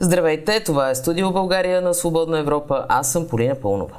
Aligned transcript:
Здравейте, 0.00 0.60
това 0.60 0.90
е 0.90 0.94
Студио 0.94 1.32
България 1.32 1.82
на 1.82 1.94
Свободна 1.94 2.38
Европа. 2.38 2.86
Аз 2.88 3.12
съм 3.12 3.28
Полина 3.28 3.54
Пълнова. 3.54 3.96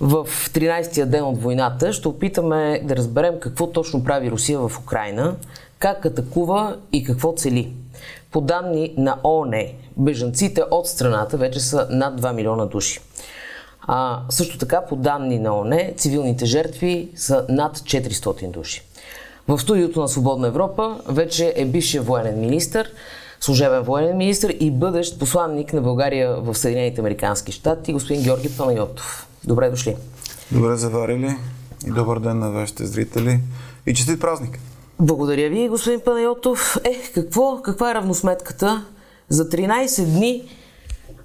В 0.00 0.26
13-я 0.26 1.06
ден 1.06 1.24
от 1.24 1.42
войната 1.42 1.92
ще 1.92 2.08
опитаме 2.08 2.80
да 2.84 2.96
разберем 2.96 3.40
какво 3.40 3.70
точно 3.70 4.04
прави 4.04 4.30
Русия 4.30 4.58
в 4.58 4.72
Украина, 4.78 5.34
как 5.78 6.06
атакува 6.06 6.76
и 6.92 7.04
какво 7.04 7.32
цели. 7.32 7.72
По 8.30 8.40
данни 8.40 8.94
на 8.96 9.18
ООН, 9.24 9.64
бежанците 9.96 10.62
от 10.70 10.86
страната 10.86 11.36
вече 11.36 11.60
са 11.60 11.86
над 11.90 12.20
2 12.20 12.32
милиона 12.32 12.66
души. 12.66 13.00
А, 13.80 14.20
също 14.28 14.58
така, 14.58 14.80
по 14.80 14.96
данни 14.96 15.38
на 15.38 15.58
ОНЕ, 15.58 15.94
цивилните 15.96 16.46
жертви 16.46 17.08
са 17.16 17.46
над 17.48 17.78
400 17.78 18.50
души. 18.50 18.82
В 19.48 19.58
студиото 19.58 20.00
на 20.00 20.08
Свободна 20.08 20.48
Европа 20.48 21.00
вече 21.06 21.52
е 21.56 21.64
бившия 21.64 22.02
военен 22.02 22.40
министр, 22.40 22.84
служебен 23.40 23.82
военен 23.82 24.16
министр 24.16 24.52
и 24.60 24.70
бъдещ 24.70 25.18
посланник 25.18 25.72
на 25.72 25.80
България 25.80 26.40
в 26.40 26.54
Съединените 26.54 27.00
Американски 27.00 27.52
щати, 27.52 27.92
господин 27.92 28.22
Георги 28.22 28.56
Панайотов. 28.56 29.28
Добре 29.44 29.70
дошли. 29.70 29.96
Добре 30.52 30.76
заварили 30.76 31.36
и 31.86 31.90
добър 31.90 32.18
ден 32.18 32.38
на 32.38 32.50
вашите 32.50 32.86
зрители 32.86 33.40
и 33.86 33.94
честит 33.94 34.20
празник. 34.20 34.58
Благодаря 35.00 35.48
ви, 35.48 35.68
господин 35.68 36.00
Панайотов. 36.00 36.76
Е, 36.84 37.12
какво, 37.14 37.62
каква 37.62 37.90
е 37.90 37.94
равносметката? 37.94 38.84
За 39.28 39.48
13 39.48 40.04
дни 40.04 40.48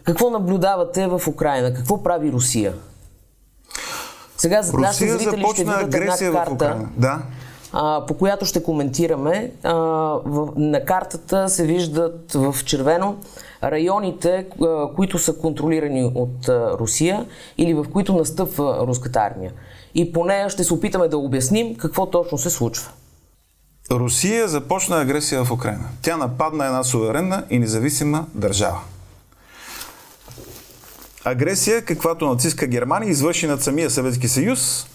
какво 0.03 0.29
наблюдавате 0.29 1.07
в 1.07 1.21
Украина? 1.27 1.73
Какво 1.73 2.03
прави 2.03 2.31
Русия? 2.31 2.73
Сега 4.37 4.61
за 4.61 4.77
нашите 4.77 5.17
зрители 5.17 5.45
ще 5.53 5.63
видят 5.63 5.93
една 5.93 6.31
карта, 6.31 6.87
да. 6.97 7.21
По 8.07 8.13
която 8.19 8.45
ще 8.45 8.63
коментираме. 8.63 9.51
На 10.55 10.85
картата 10.85 11.49
се 11.49 11.65
виждат 11.65 12.33
в 12.33 12.55
червено 12.65 13.17
районите, 13.63 14.47
които 14.95 15.19
са 15.19 15.37
контролирани 15.37 16.11
от 16.15 16.49
Русия 16.49 17.25
или 17.57 17.73
в 17.73 17.85
които 17.93 18.13
настъпва 18.13 18.87
руската 18.87 19.19
армия. 19.19 19.51
И 19.95 20.13
по 20.13 20.25
нея 20.25 20.49
ще 20.49 20.63
се 20.63 20.73
опитаме 20.73 21.07
да 21.07 21.17
обясним 21.17 21.75
какво 21.75 22.05
точно 22.05 22.37
се 22.37 22.49
случва. 22.49 22.91
Русия 23.91 24.47
започна 24.47 25.01
агресия 25.01 25.45
в 25.45 25.51
Украина. 25.51 25.89
Тя 26.01 26.17
нападна 26.17 26.65
една 26.65 26.83
суверенна 26.83 27.43
и 27.49 27.59
независима 27.59 28.25
държава. 28.33 28.79
Агресия, 31.25 31.81
каквато 31.81 32.25
нацистска 32.25 32.67
Германия 32.67 33.09
извърши 33.09 33.47
над 33.47 33.61
самия 33.61 33.89
Съветски 33.89 34.27
съюз 34.27 34.87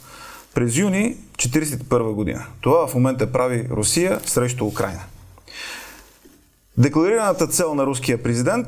през 0.58 0.76
юни 0.76 1.16
1941 1.36 2.12
година. 2.12 2.46
Това 2.60 2.86
в 2.86 2.94
момента 2.94 3.32
прави 3.32 3.68
Русия 3.70 4.20
срещу 4.26 4.66
Украина. 4.66 5.00
Декларираната 6.78 7.46
цел 7.46 7.74
на 7.74 7.86
руския 7.86 8.22
президент 8.22 8.66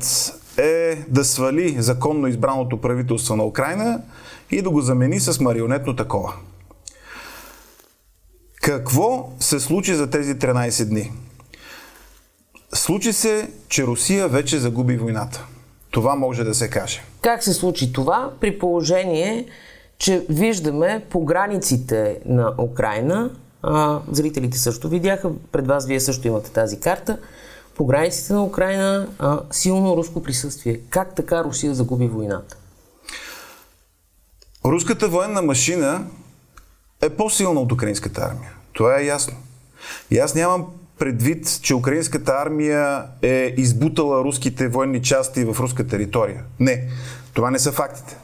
е 0.57 0.95
да 1.07 1.25
свали 1.25 1.75
законно 1.81 2.27
избраното 2.27 2.81
правителство 2.81 3.35
на 3.35 3.43
Украина 3.43 4.01
и 4.51 4.61
да 4.61 4.69
го 4.69 4.81
замени 4.81 5.19
с 5.19 5.39
марионетно 5.39 5.95
такова. 5.95 6.33
Какво 8.61 9.29
се 9.39 9.59
случи 9.59 9.93
за 9.93 10.09
тези 10.09 10.35
13 10.35 10.85
дни? 10.85 11.11
Случи 12.73 13.13
се, 13.13 13.49
че 13.67 13.83
Русия 13.83 14.27
вече 14.27 14.59
загуби 14.59 14.97
войната. 14.97 15.45
Това 15.89 16.15
може 16.15 16.43
да 16.43 16.55
се 16.55 16.69
каже. 16.69 17.03
Как 17.21 17.43
се 17.43 17.53
случи 17.53 17.93
това 17.93 18.31
при 18.41 18.59
положение, 18.59 19.45
че 20.01 20.25
виждаме 20.29 21.05
по 21.09 21.25
границите 21.25 22.19
на 22.25 22.53
Украина, 22.57 23.29
а, 23.61 23.99
зрителите 24.11 24.57
също 24.57 24.89
видяха, 24.89 25.31
пред 25.51 25.67
вас 25.67 25.85
вие 25.85 25.99
също 25.99 26.27
имате 26.27 26.51
тази 26.51 26.79
карта, 26.79 27.17
по 27.75 27.85
границите 27.85 28.33
на 28.33 28.43
Украина 28.43 29.07
а, 29.19 29.39
силно 29.51 29.97
руско 29.97 30.23
присъствие. 30.23 30.79
Как 30.89 31.15
така 31.15 31.43
Русия 31.43 31.73
загуби 31.73 32.07
войната? 32.07 32.57
Руската 34.65 35.07
военна 35.07 35.41
машина 35.41 36.05
е 37.01 37.09
по-силна 37.09 37.59
от 37.59 37.71
украинската 37.71 38.21
армия. 38.21 38.51
Това 38.73 38.99
е 38.99 39.05
ясно. 39.05 39.33
И 40.11 40.17
аз 40.17 40.35
нямам 40.35 40.65
предвид, 40.99 41.59
че 41.61 41.75
украинската 41.75 42.31
армия 42.31 43.03
е 43.21 43.53
избутала 43.57 44.23
руските 44.23 44.67
военни 44.67 45.01
части 45.01 45.45
в 45.45 45.59
руска 45.59 45.87
територия. 45.87 46.43
Не, 46.59 46.87
това 47.33 47.51
не 47.51 47.59
са 47.59 47.71
фактите. 47.71 48.17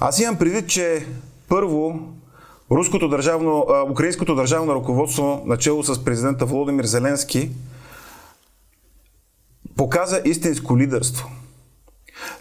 Аз 0.00 0.18
имам 0.18 0.38
предвид, 0.38 0.68
че 0.68 1.06
първо 1.48 2.00
руското 2.70 3.08
държавно, 3.08 3.66
украинското 3.90 4.34
държавно 4.34 4.74
ръководство, 4.74 5.42
начало 5.46 5.82
с 5.82 6.04
президента 6.04 6.46
Володимир 6.46 6.84
Зеленски, 6.84 7.50
показа 9.76 10.20
истинско 10.24 10.78
лидерство. 10.78 11.28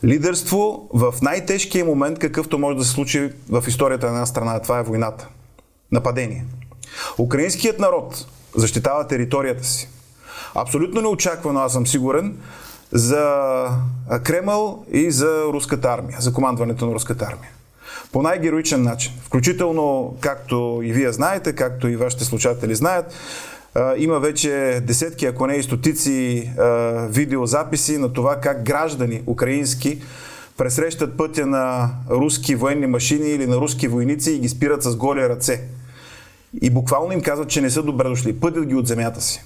Лидерство 0.04 0.90
в 0.94 1.14
най-тежкия 1.22 1.86
момент, 1.86 2.20
какъвто 2.20 2.60
може 2.60 2.78
да 2.78 2.84
се 2.84 2.92
случи 2.92 3.32
в 3.50 3.64
историята 3.68 4.06
на 4.06 4.12
една 4.12 4.26
страна. 4.26 4.60
Това 4.62 4.80
е 4.80 4.84
войната. 4.84 5.28
Нападение. 5.92 6.46
Украинският 7.20 7.80
народ 7.80 8.28
защитава 8.56 9.08
територията 9.08 9.64
си. 9.64 9.90
Абсолютно 10.56 11.02
неочаквано, 11.02 11.60
аз 11.60 11.74
съм 11.74 11.88
сигурен, 11.88 12.38
за 12.92 13.68
Кремъл 14.24 14.86
и 14.92 15.12
за 15.12 15.44
руската 15.44 15.88
армия, 15.88 16.18
за 16.22 16.34
командването 16.34 16.86
на 16.86 16.94
руската 16.94 17.26
армия. 17.26 17.52
По 18.12 18.22
най-героичен 18.22 18.84
начин. 18.84 19.14
Включително, 19.22 20.18
както 20.20 20.82
и 20.84 20.92
вие 20.92 21.12
знаете, 21.12 21.54
както 21.54 21.88
и 21.88 21.96
вашите 21.96 22.26
слушатели 22.26 22.76
знаят, 22.76 23.14
има 23.98 24.20
вече 24.20 24.82
десетки, 24.84 25.26
ако 25.26 25.48
не 25.48 25.56
и 25.56 25.64
стотици 25.64 26.50
видеозаписи 27.10 27.98
на 27.98 28.14
това 28.14 28.36
как 28.36 28.64
граждани 28.64 29.22
украински 29.28 30.02
пресрещат 30.58 31.18
пътя 31.18 31.46
на 31.46 31.90
руски 32.10 32.56
военни 32.56 32.88
машини 32.88 33.30
или 33.30 33.48
на 33.48 33.58
руски 33.58 33.88
войници 33.88 34.32
и 34.32 34.40
ги 34.40 34.50
спират 34.50 34.84
с 34.84 34.96
голи 34.96 35.30
ръце 35.30 35.62
и 36.62 36.70
буквално 36.70 37.14
им 37.14 37.22
казват, 37.22 37.50
че 37.50 37.62
не 37.62 37.70
са 37.70 37.84
добре 37.84 38.10
дошли. 38.10 38.40
Пътят 38.40 38.66
ги 38.66 38.76
от 38.76 38.88
земята 38.88 39.22
си. 39.22 39.44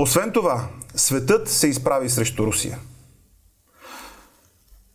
Освен 0.00 0.32
това, 0.32 0.68
светът 0.94 1.48
се 1.48 1.68
изправи 1.68 2.10
срещу 2.10 2.46
Русия. 2.46 2.78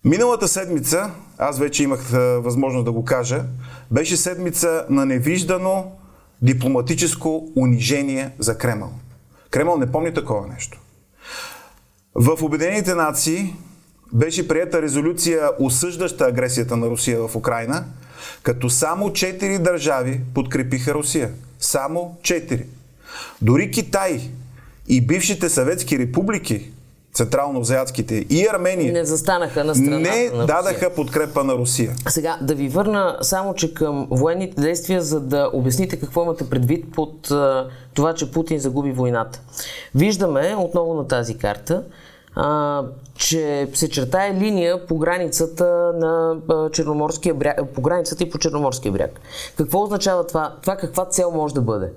Миналата 0.05 0.47
седмица, 0.47 1.11
аз 1.37 1.59
вече 1.59 1.83
имах 1.83 2.09
възможност 2.39 2.85
да 2.85 2.91
го 2.91 3.05
кажа, 3.05 3.45
беше 3.91 4.17
седмица 4.17 4.85
на 4.89 5.05
невиждано 5.05 5.91
дипломатическо 6.41 7.51
унижение 7.55 8.31
за 8.39 8.57
Кремъл. 8.57 8.91
Кремъл 9.49 9.77
не 9.77 9.91
помни 9.91 10.13
такова 10.13 10.47
нещо. 10.47 10.79
В 12.15 12.43
Обединените 12.43 12.95
нации 12.95 13.55
беше 14.13 14.47
прията 14.47 14.81
резолюция 14.81 15.49
осъждаща 15.59 16.25
агресията 16.25 16.77
на 16.77 16.89
Русия 16.89 17.27
в 17.27 17.35
Украина– 17.35 17.85
като 18.43 18.69
само 18.69 19.09
4 19.09 19.59
държави 19.59 20.21
подкрепиха 20.33 20.93
Русия. 20.93 21.31
Само 21.59 22.17
4. 22.21 22.65
Дори 23.41 23.71
Китай 23.71 24.29
и 24.87 25.01
бившите 25.01 25.49
съветски 25.49 25.99
републики, 25.99 26.71
централно-азиатските 27.13 28.13
и 28.29 28.47
Армения, 28.53 28.93
не 28.93 29.05
застанаха 29.05 29.63
на 29.63 29.75
страната 29.75 30.09
не 30.09 30.29
на 30.33 30.45
дадаха 30.45 30.89
подкрепа 30.89 31.43
на 31.43 31.53
Русия. 31.53 31.91
Сега 32.09 32.37
да 32.41 32.55
ви 32.55 32.69
върна 32.69 33.17
само, 33.21 33.53
че 33.53 33.73
към 33.73 34.07
военните 34.11 34.61
действия, 34.61 35.01
за 35.01 35.19
да 35.19 35.49
обясните 35.53 35.99
какво 35.99 36.23
имате 36.23 36.49
предвид 36.49 36.85
под 36.95 37.31
а, 37.31 37.69
това, 37.93 38.13
че 38.13 38.31
Путин 38.31 38.59
загуби 38.59 38.91
войната. 38.91 39.41
Виждаме 39.95 40.55
отново 40.57 40.93
на 40.93 41.07
тази 41.07 41.37
карта, 41.37 41.83
а, 42.35 42.83
че 43.15 43.67
се 43.73 43.89
чертае 43.89 44.33
линия 44.33 44.87
по 44.87 44.97
границата 44.97 45.91
на 45.95 46.35
Черноморския 46.71 47.33
бряг, 47.33 47.59
по 47.75 47.81
границата 47.81 48.23
и 48.23 48.29
по 48.29 48.37
Черноморския 48.37 48.91
бряг. 48.91 49.19
Какво 49.57 49.83
означава 49.83 50.27
това? 50.27 50.55
Това 50.61 50.75
каква 50.75 51.05
цел 51.05 51.31
може 51.31 51.53
да 51.53 51.61
бъде? 51.61 51.89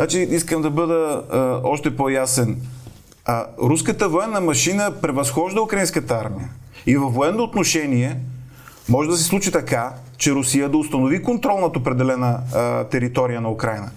Значи 0.00 0.18
искам 0.18 0.62
да 0.62 0.70
бъда 0.70 1.22
а, 1.30 1.60
още 1.64 1.96
по-ясен. 1.96 2.56
А, 3.24 3.46
руската 3.62 4.08
военна 4.08 4.40
машина 4.40 4.92
превъзхожда 5.02 5.62
украинската 5.62 6.14
армия. 6.14 6.48
И 6.86 6.96
във 6.96 7.14
военно 7.14 7.42
отношение 7.42 8.16
може 8.88 9.10
да 9.10 9.16
се 9.16 9.24
случи 9.24 9.52
така, 9.52 9.92
че 10.16 10.32
Русия 10.32 10.68
да 10.68 10.78
установи 10.78 11.22
контрол 11.22 11.60
над 11.60 11.76
определена 11.76 12.40
а, 12.54 12.84
територия 12.84 13.40
на 13.40 13.50
Украина. 13.50 13.90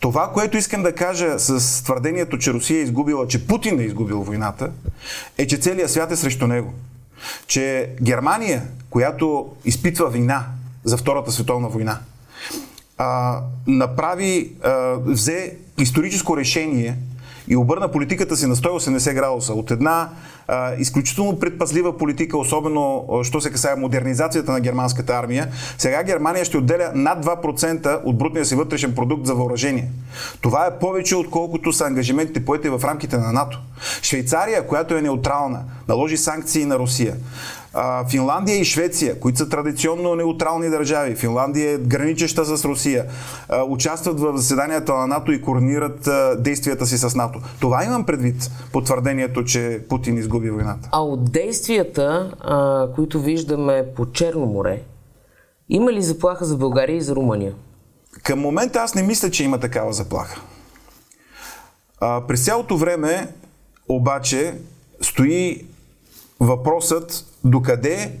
Това, 0.00 0.30
което 0.34 0.56
искам 0.56 0.82
да 0.82 0.94
кажа 0.94 1.38
с 1.38 1.82
твърдението, 1.84 2.38
че 2.38 2.52
Русия 2.52 2.78
е 2.78 2.82
изгубила, 2.82 3.28
че 3.28 3.46
Путин 3.46 3.80
е 3.80 3.84
изгубил 3.84 4.22
войната, 4.22 4.70
е, 5.38 5.46
че 5.46 5.56
целият 5.56 5.90
свят 5.90 6.12
е 6.12 6.16
срещу 6.16 6.46
него. 6.46 6.72
Че 7.46 7.90
Германия, 8.02 8.62
която 8.90 9.52
изпитва 9.64 10.08
война 10.08 10.44
за 10.84 10.96
Втората 10.96 11.32
световна 11.32 11.68
война, 11.68 11.98
а, 12.98 13.40
направи, 13.66 14.52
а, 14.62 14.94
взе 15.06 15.56
историческо 15.78 16.36
решение 16.36 16.96
и 17.48 17.56
обърна 17.56 17.88
политиката 17.88 18.36
си 18.36 18.46
на 18.46 18.56
180 18.56 19.14
градуса. 19.14 19.52
От 19.54 19.70
една 19.70 20.08
а, 20.48 20.74
изключително 20.74 21.38
предпазлива 21.38 21.98
политика, 21.98 22.38
особено 22.38 23.08
що 23.22 23.40
се 23.40 23.50
касае 23.50 23.76
модернизацията 23.76 24.52
на 24.52 24.60
германската 24.60 25.12
армия. 25.12 25.48
Сега 25.78 26.02
Германия 26.02 26.44
ще 26.44 26.56
отделя 26.56 26.90
над 26.94 27.24
2% 27.24 28.00
от 28.04 28.18
брутния 28.18 28.44
си 28.44 28.54
вътрешен 28.54 28.94
продукт 28.94 29.26
за 29.26 29.34
въоръжение. 29.34 29.88
Това 30.40 30.66
е 30.66 30.78
повече, 30.78 31.16
отколкото 31.16 31.72
са 31.72 31.84
ангажиментите 31.84 32.44
поети 32.44 32.68
в 32.68 32.80
рамките 32.84 33.18
на 33.18 33.32
НАТО. 33.32 33.60
Швейцария, 34.02 34.66
която 34.66 34.96
е 34.96 35.02
неутрална, 35.02 35.60
наложи 35.88 36.16
санкции 36.16 36.64
на 36.64 36.78
Русия. 36.78 37.14
Финландия 38.10 38.56
и 38.56 38.64
Швеция, 38.64 39.20
които 39.20 39.38
са 39.38 39.48
традиционно 39.48 40.14
неутрални 40.14 40.70
държави, 40.70 41.16
Финландия 41.16 41.70
е 41.70 41.78
граничеща 41.78 42.44
с 42.44 42.64
Русия, 42.64 43.04
участват 43.68 44.20
в 44.20 44.36
заседанията 44.36 44.94
на 44.94 45.06
НАТО 45.06 45.32
и 45.32 45.42
координират 45.42 46.08
действията 46.42 46.86
си 46.86 46.98
с 46.98 47.14
НАТО. 47.14 47.40
Това 47.60 47.84
имам 47.84 48.06
предвид 48.06 48.50
потвърдението, 48.72 49.44
че 49.44 49.80
Путин 49.88 50.18
изгуби 50.18 50.50
войната. 50.50 50.88
А 50.92 51.00
от 51.00 51.32
действията, 51.32 52.32
които 52.94 53.20
виждаме 53.20 53.84
по 53.96 54.12
Черно 54.12 54.46
море, 54.46 54.82
има 55.68 55.92
ли 55.92 56.02
заплаха 56.02 56.44
за 56.44 56.56
България 56.56 56.96
и 56.96 57.00
за 57.00 57.14
Румъния? 57.14 57.52
Към 58.22 58.38
момента 58.38 58.78
аз 58.78 58.94
не 58.94 59.02
мисля, 59.02 59.30
че 59.30 59.44
има 59.44 59.58
такава 59.58 59.92
заплаха. 59.92 60.40
А, 62.00 62.20
през 62.26 62.44
цялото 62.44 62.76
време 62.76 63.28
обаче 63.88 64.54
стои 65.00 65.66
въпросът 66.40 67.24
докъде 67.44 68.18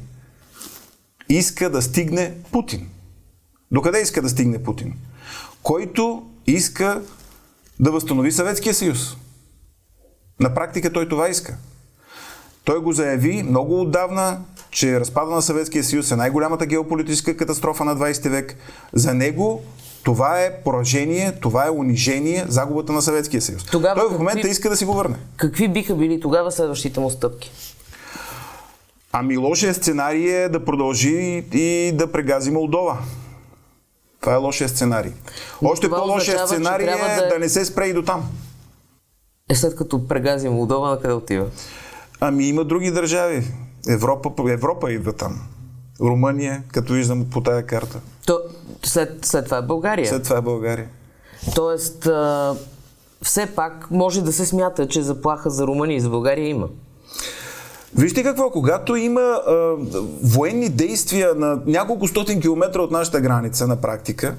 иска 1.28 1.70
да 1.70 1.82
стигне 1.82 2.34
Путин. 2.52 2.88
Докъде 3.70 4.00
иска 4.00 4.22
да 4.22 4.28
стигне 4.28 4.62
Путин? 4.62 4.94
Който 5.62 6.22
иска 6.46 7.02
да 7.80 7.92
възстанови 7.92 8.32
Съветския 8.32 8.74
съюз. 8.74 9.16
На 10.40 10.54
практика 10.54 10.92
той 10.92 11.08
това 11.08 11.28
иска. 11.28 11.56
Той 12.64 12.78
го 12.78 12.92
заяви 12.92 13.42
много 13.42 13.80
отдавна, 13.80 14.40
че 14.70 15.00
разпада 15.00 15.30
на 15.30 15.42
Съветския 15.42 15.84
съюз 15.84 16.10
е 16.10 16.16
най-голямата 16.16 16.66
геополитическа 16.66 17.36
катастрофа 17.36 17.84
на 17.84 17.96
20 17.96 18.28
век. 18.28 18.56
За 18.92 19.14
него 19.14 19.62
това 20.02 20.40
е 20.40 20.62
поражение, 20.62 21.32
това 21.32 21.66
е 21.66 21.70
унижение, 21.70 22.44
загубата 22.48 22.92
на 22.92 23.02
Съветския 23.02 23.42
съюз. 23.42 23.64
Тогава 23.64 24.00
Той 24.00 24.08
в 24.08 24.18
момента 24.18 24.38
какви, 24.38 24.50
иска 24.50 24.70
да 24.70 24.76
си 24.76 24.84
го 24.84 24.94
върне. 24.94 25.16
Какви 25.36 25.68
биха 25.68 25.94
били 25.94 26.20
тогава 26.20 26.52
следващите 26.52 27.00
му 27.00 27.10
стъпки? 27.10 27.52
Ами 29.16 29.36
лошия 29.36 29.74
сценарий 29.74 30.36
е 30.36 30.48
да 30.48 30.64
продължи 30.64 31.44
и 31.52 31.92
да 31.94 32.12
прегази 32.12 32.50
Молдова. 32.50 32.98
Това 34.20 34.34
е 34.34 34.36
лошия 34.36 34.68
сценарий. 34.68 35.12
Още 35.64 35.90
по-лошия 35.90 36.46
сценарий 36.46 36.86
е 36.86 37.20
да... 37.20 37.28
да 37.28 37.38
не 37.38 37.48
се 37.48 37.64
спре 37.64 37.86
и 37.86 37.92
до 37.92 38.02
там. 38.02 38.30
Е 39.50 39.54
след 39.54 39.76
като 39.76 40.08
прегази 40.08 40.48
Молдова, 40.48 40.90
на 40.90 41.00
къде 41.00 41.14
отива? 41.14 41.46
Ами 42.20 42.48
има 42.48 42.64
други 42.64 42.90
държави. 42.90 43.44
Европа, 43.88 44.52
Европа 44.52 44.92
идва 44.92 45.12
там. 45.12 45.40
Румъния, 46.00 46.62
като 46.72 46.92
виждам 46.92 47.26
по 47.30 47.40
тая 47.40 47.66
карта. 47.66 48.00
То, 48.26 48.40
след, 48.84 49.24
след 49.24 49.44
това 49.44 49.56
е 49.56 49.62
България. 49.62 50.06
След 50.06 50.22
това 50.22 50.38
е 50.38 50.42
България. 50.42 50.88
Тоест, 51.54 52.06
а, 52.06 52.54
все 53.22 53.46
пак 53.46 53.90
може 53.90 54.22
да 54.22 54.32
се 54.32 54.46
смята, 54.46 54.88
че 54.88 55.02
заплаха 55.02 55.50
за 55.50 55.66
Румъния 55.66 55.96
и 55.96 56.00
за 56.00 56.10
България 56.10 56.48
има. 56.48 56.68
Вижте 57.98 58.22
какво, 58.22 58.50
когато 58.50 58.96
има 58.96 59.20
а, 59.20 59.74
военни 60.22 60.68
действия 60.68 61.34
на 61.36 61.58
няколко 61.66 62.08
стотин 62.08 62.40
километра 62.40 62.82
от 62.82 62.90
нашата 62.90 63.20
граница 63.20 63.66
на 63.66 63.76
практика, 63.76 64.34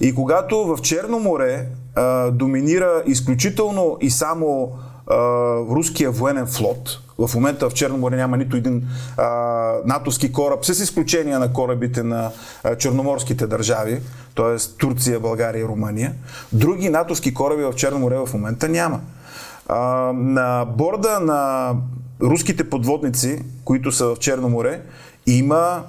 и 0.00 0.14
когато 0.14 0.64
в 0.64 0.82
Черно 0.82 1.18
море 1.18 1.66
а, 1.94 2.30
доминира 2.30 3.02
изключително 3.06 3.96
и 4.00 4.10
само 4.10 4.72
а, 5.06 5.16
руския 5.56 6.10
военен 6.10 6.46
флот, 6.46 7.00
в 7.18 7.34
момента 7.34 7.70
в 7.70 7.74
Черно 7.74 7.98
море 7.98 8.16
няма 8.16 8.36
нито 8.36 8.56
един 8.56 8.88
а, 9.16 9.26
натовски 9.84 10.32
кораб, 10.32 10.64
с 10.64 10.68
изключение 10.68 11.38
на 11.38 11.52
корабите 11.52 12.02
на 12.02 12.30
а, 12.64 12.76
черноморските 12.76 13.46
държави, 13.46 14.00
т.е. 14.34 14.76
Турция, 14.78 15.20
България 15.20 15.60
и 15.60 15.68
Румъния. 15.68 16.12
Други 16.52 16.88
натовски 16.88 17.34
кораби 17.34 17.62
в 17.62 17.72
Черно 17.72 17.98
море 17.98 18.16
в 18.16 18.34
момента 18.34 18.68
няма. 18.68 19.00
А, 19.68 19.78
на 20.14 20.64
борда 20.64 21.20
на 21.20 21.72
руските 22.22 22.70
подводници, 22.70 23.42
които 23.64 23.92
са 23.92 24.06
в 24.06 24.18
Черно 24.18 24.48
море, 24.48 24.80
има 25.26 25.84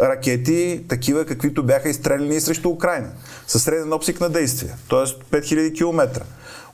ракети, 0.00 0.84
такива 0.88 1.24
каквито 1.24 1.62
бяха 1.62 1.88
изстреляни 1.88 2.40
срещу 2.40 2.68
Украина, 2.70 3.10
със 3.46 3.62
среден 3.62 3.92
обсик 3.92 4.20
на 4.20 4.30
действие, 4.30 4.70
т.е. 4.90 5.36
5000 5.36 5.76
км. 5.76 6.22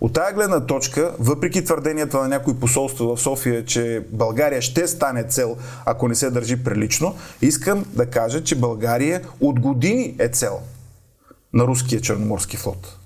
От 0.00 0.12
тази 0.12 0.34
гледна 0.34 0.66
точка, 0.66 1.14
въпреки 1.18 1.64
твърденията 1.64 2.18
на 2.18 2.28
някои 2.28 2.54
посолства 2.54 3.16
в 3.16 3.20
София, 3.20 3.64
че 3.64 4.06
България 4.12 4.62
ще 4.62 4.86
стане 4.86 5.24
цел, 5.24 5.56
ако 5.84 6.08
не 6.08 6.14
се 6.14 6.30
държи 6.30 6.64
прилично, 6.64 7.16
искам 7.42 7.84
да 7.92 8.06
кажа, 8.06 8.44
че 8.44 8.54
България 8.54 9.22
от 9.40 9.60
години 9.60 10.16
е 10.18 10.28
цел 10.28 10.60
на 11.52 11.66
руския 11.66 12.00
черноморски 12.00 12.56
флот. 12.56 12.98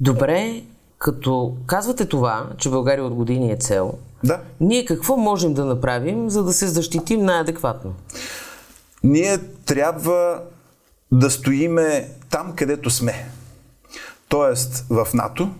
Добре, 0.00 0.62
като 1.02 1.56
казвате 1.66 2.06
това, 2.06 2.50
че 2.58 2.70
България 2.70 3.04
от 3.04 3.14
години 3.14 3.52
е 3.52 3.56
цел, 3.56 3.94
да. 4.24 4.40
ние 4.60 4.84
какво 4.84 5.16
можем 5.16 5.54
да 5.54 5.64
направим, 5.64 6.30
за 6.30 6.44
да 6.44 6.52
се 6.52 6.66
защитим 6.66 7.24
най-адекватно? 7.24 7.94
Ние 9.04 9.38
трябва 9.64 10.42
да 11.12 11.30
стоиме 11.30 12.08
там, 12.30 12.52
където 12.56 12.90
сме. 12.90 13.28
Тоест 14.28 14.86
в 14.90 15.08
НАТО, 15.14 15.50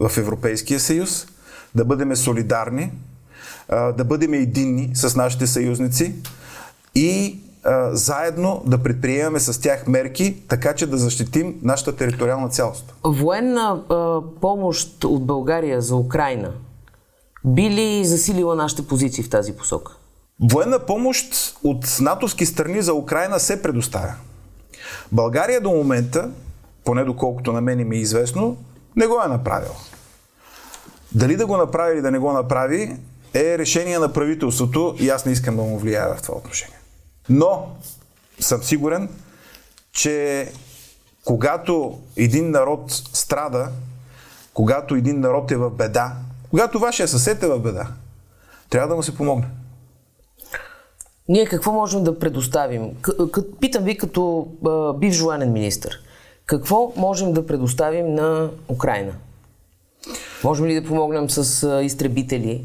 в 0.00 0.18
Европейския 0.18 0.80
съюз, 0.80 1.26
да 1.74 1.84
бъдем 1.84 2.16
солидарни, 2.16 2.92
да 3.70 4.04
бъдем 4.04 4.34
единни 4.34 4.90
с 4.94 5.16
нашите 5.16 5.46
съюзници 5.46 6.14
и 6.94 7.40
заедно 7.92 8.62
да 8.66 8.78
предприемаме 8.78 9.40
с 9.40 9.60
тях 9.60 9.86
мерки, 9.86 10.42
така 10.48 10.74
че 10.74 10.86
да 10.86 10.96
защитим 10.96 11.54
нашата 11.62 11.96
териториална 11.96 12.48
цялост. 12.48 12.94
Военна 13.04 13.82
а, 13.88 14.20
помощ 14.40 15.04
от 15.04 15.26
България 15.26 15.82
за 15.82 15.96
Украина 15.96 16.52
би 17.44 17.70
ли 17.70 18.04
засилила 18.04 18.54
нашите 18.54 18.86
позиции 18.86 19.24
в 19.24 19.30
тази 19.30 19.56
посока? 19.56 19.92
Военна 20.52 20.78
помощ 20.78 21.56
от 21.64 21.96
натовски 22.00 22.46
страни 22.46 22.82
за 22.82 22.94
Украина 22.94 23.40
се 23.40 23.62
предоставя. 23.62 24.14
България 25.12 25.60
до 25.60 25.70
момента, 25.70 26.30
поне 26.84 27.04
доколкото 27.04 27.52
на 27.52 27.60
мен 27.60 27.88
ми 27.88 27.96
е 27.96 28.00
известно, 28.00 28.56
не 28.96 29.06
го 29.06 29.22
е 29.24 29.28
направила. 29.28 29.74
Дали 31.12 31.36
да 31.36 31.46
го 31.46 31.56
направи 31.56 31.94
или 31.94 32.02
да 32.02 32.10
не 32.10 32.18
го 32.18 32.32
направи 32.32 32.96
е 33.34 33.58
решение 33.58 33.98
на 33.98 34.12
правителството 34.12 34.94
и 34.98 35.08
аз 35.08 35.26
не 35.26 35.32
искам 35.32 35.56
да 35.56 35.62
му 35.62 35.78
влияя 35.78 36.14
в 36.14 36.22
това 36.22 36.36
отношение. 36.36 36.77
Но 37.28 37.68
съм 38.40 38.62
сигурен, 38.62 39.08
че 39.92 40.48
когато 41.24 41.98
един 42.16 42.50
народ 42.50 42.92
страда, 43.12 43.68
когато 44.54 44.94
един 44.94 45.20
народ 45.20 45.50
е 45.50 45.56
в 45.56 45.70
беда, 45.70 46.12
когато 46.50 46.78
вашия 46.78 47.08
съсед 47.08 47.42
е 47.42 47.48
в 47.48 47.58
беда, 47.58 47.86
трябва 48.70 48.88
да 48.88 48.96
му 48.96 49.02
се 49.02 49.16
помогне. 49.16 49.46
Ние 51.28 51.46
какво 51.46 51.72
можем 51.72 52.04
да 52.04 52.18
предоставим? 52.18 52.90
Питам 53.60 53.84
ви 53.84 53.96
като 53.96 54.48
бив 54.98 55.20
военен 55.20 55.52
министр. 55.52 55.90
Какво 56.46 56.92
можем 56.96 57.32
да 57.32 57.46
предоставим 57.46 58.14
на 58.14 58.50
Украина? 58.68 59.12
Можем 60.44 60.66
ли 60.66 60.80
да 60.80 60.88
помогнем 60.88 61.30
с 61.30 61.80
изтребители? 61.82 62.64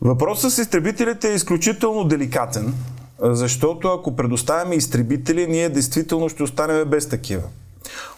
Въпросът 0.00 0.52
с 0.52 0.58
изтребителите 0.58 1.30
е 1.30 1.34
изключително 1.34 2.04
деликатен, 2.04 2.74
защото 3.20 3.88
ако 3.88 4.16
предоставяме 4.16 4.74
изтребители, 4.74 5.46
ние 5.46 5.68
действително 5.68 6.28
ще 6.28 6.42
останем 6.42 6.88
без 6.88 7.08
такива. 7.08 7.42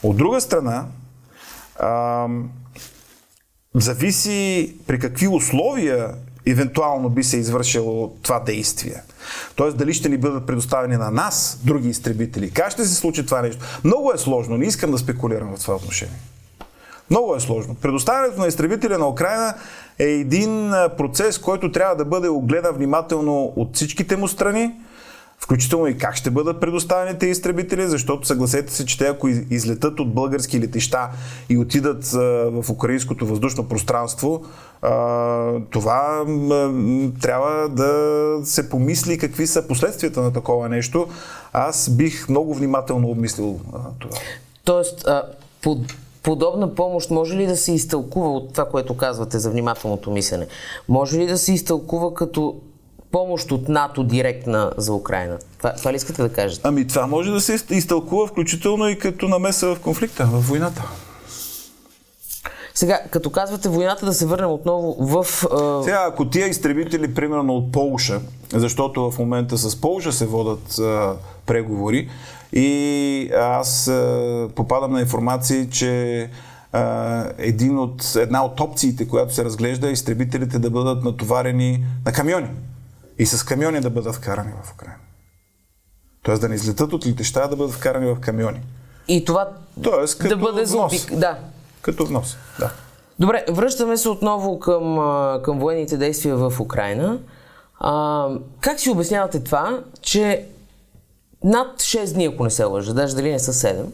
От 0.03 0.17
друга 0.17 0.41
страна, 0.41 0.85
а, 1.79 2.27
зависи 3.75 4.75
при 4.87 4.99
какви 4.99 5.29
условия 5.29 6.15
евентуално 6.47 7.09
би 7.09 7.25
се 7.25 7.37
извършило 7.37 8.13
това 8.23 8.41
действие. 8.41 9.03
Тоест 9.57 9.77
дали 9.77 9.95
ще 9.95 10.09
ни 10.09 10.17
бъдат 10.17 10.47
предоставени 10.47 10.97
на 10.97 11.11
нас 11.11 11.61
други 11.65 11.89
изтребители. 11.89 12.51
Как 12.51 12.71
ще 12.71 12.85
се 12.85 12.95
случи 12.95 13.27
това 13.27 13.43
нещо? 13.43 13.65
Много 13.85 14.13
е 14.15 14.19
сложно, 14.19 14.57
не 14.57 14.67
искам 14.67 14.91
да 14.91 14.99
спекулирам 14.99 15.57
в 15.57 15.61
това 15.61 15.75
отношение. 15.75 16.19
Много 17.11 17.35
е 17.35 17.41
сложно. 17.41 17.75
Предоставянето 17.75 18.41
на 18.41 18.47
изтребителя 18.47 18.99
на 18.99 19.09
Украина 19.09 19.55
е 19.99 20.05
един 20.05 20.73
процес, 20.99 21.39
който 21.39 21.73
трябва 21.73 21.97
да 21.97 22.05
бъде 22.05 22.29
огледан 22.29 22.75
внимателно 22.75 23.53
от 23.57 23.77
всичките 23.77 24.17
му 24.17 24.29
страни, 24.29 24.75
включително 25.43 25.87
и 25.87 25.99
как 25.99 26.17
ще 26.17 26.31
бъдат 26.31 26.61
предоставени 26.61 27.19
тези 27.19 27.31
изтребители, 27.31 27.89
защото 27.89 28.27
съгласете 28.27 28.73
се, 28.73 28.87
че 28.87 28.99
те 28.99 29.07
ако 29.07 29.29
излетат 29.29 30.01
от 30.01 30.15
български 30.15 30.61
летища 30.61 31.09
и 31.49 31.59
отидат 31.59 32.07
в 32.53 32.65
украинското 32.71 33.27
въздушно 33.27 33.69
пространство, 33.69 34.45
това 35.71 36.25
трябва 37.21 37.69
да 37.69 38.41
се 38.45 38.69
помисли 38.71 39.19
какви 39.19 39.47
са 39.47 39.67
последствията 39.69 40.23
на 40.23 40.33
такова 40.33 40.69
нещо. 40.69 41.07
Аз 41.53 41.91
бих 41.91 42.29
много 42.29 42.55
внимателно 42.55 43.09
обмислил 43.09 43.61
това. 43.99 44.17
Тоест, 44.65 45.09
под 45.63 45.79
подобна 46.23 46.75
помощ 46.75 47.11
може 47.11 47.37
ли 47.37 47.47
да 47.47 47.57
се 47.57 47.73
изтълкува 47.73 48.29
от 48.29 48.53
това, 48.53 48.65
което 48.65 48.97
казвате 48.97 49.39
за 49.39 49.51
внимателното 49.51 50.11
мислене? 50.11 50.47
Може 50.89 51.19
ли 51.19 51.27
да 51.27 51.39
се 51.39 51.53
изтълкува 51.53 52.15
като 52.15 52.61
помощ 53.13 53.53
от 53.53 53.69
НАТО 53.69 54.03
директна 54.03 54.73
за 54.77 54.93
Украина? 54.93 55.39
Това, 55.59 55.73
това 55.73 55.93
ли 55.93 55.97
искате 55.97 56.23
да 56.23 56.33
кажете? 56.33 56.61
Ами 56.65 56.87
това 56.87 57.07
може 57.07 57.31
да 57.31 57.41
се 57.41 57.59
изтълкува 57.71 58.27
включително 58.27 58.89
и 58.89 58.99
като 58.99 59.29
намеса 59.29 59.75
в 59.75 59.81
конфликта, 59.81 60.25
в 60.25 60.41
войната. 60.41 60.83
Сега, 62.75 63.01
като 63.11 63.31
казвате 63.31 63.69
войната, 63.69 64.07
да 64.07 64.15
се 64.15 64.27
върнем 64.27 64.51
отново 64.51 64.97
в... 64.99 65.45
А... 65.53 65.83
Сега, 65.83 66.05
ако 66.09 66.25
тия 66.25 66.49
изтребители, 66.49 67.15
примерно 67.15 67.57
от 67.57 67.73
Полша, 67.73 68.21
защото 68.53 69.11
в 69.11 69.19
момента 69.19 69.59
с 69.59 69.81
Полша 69.81 70.13
се 70.13 70.27
водат 70.27 70.79
а, 70.79 71.17
преговори, 71.47 72.09
и 72.53 73.31
аз 73.39 73.89
а, 73.89 74.49
попадам 74.55 74.93
на 74.93 75.01
информации, 75.01 75.71
че 75.71 76.31
а, 76.73 77.25
един 77.39 77.79
от, 77.79 78.17
една 78.17 78.45
от 78.45 78.61
опциите, 78.61 79.09
която 79.09 79.35
се 79.35 79.45
разглежда, 79.45 79.89
е 79.89 79.93
изтребителите 79.93 80.59
да 80.59 80.71
бъдат 80.71 81.05
натоварени 81.05 81.85
на 82.07 82.13
камиони. 82.13 82.49
И 83.21 83.27
с 83.27 83.45
камиони 83.45 83.81
да 83.81 83.91
бъдат 83.91 84.15
вкарани 84.15 84.53
в 84.65 84.73
Украина. 84.73 84.97
Тоест 86.23 86.41
да 86.41 86.49
не 86.49 86.55
излетат 86.55 86.93
от 86.93 87.07
летеща, 87.07 87.49
да 87.49 87.57
бъдат 87.57 87.75
вкарани 87.75 88.07
в 88.07 88.21
камиони. 88.21 88.61
И 89.09 89.25
това 89.25 89.49
Тоест, 89.83 90.19
като 90.19 90.37
да 90.37 90.43
бъде 90.43 90.65
внос. 90.65 91.07
Да. 91.13 91.39
Като 91.83 92.07
внос, 92.07 92.37
да. 92.59 92.73
Добре, 93.19 93.45
връщаме 93.51 93.97
се 93.97 94.09
отново 94.09 94.59
към, 94.59 94.97
към 95.43 95.59
военните 95.59 95.97
действия 95.97 96.37
в 96.37 96.61
Украина. 96.61 97.19
А, 97.79 98.29
как 98.61 98.81
си 98.81 98.91
обяснявате 98.91 99.45
това, 99.45 99.83
че 100.03 100.47
над 101.45 101.81
6 101.81 102.15
дни, 102.15 102.25
ако 102.25 102.45
не 102.45 102.51
се 102.51 102.65
лъжа, 102.65 102.95
даже 102.95 103.15
дали 103.17 103.31
не 103.31 103.39
са 103.39 103.53
7, 103.53 103.85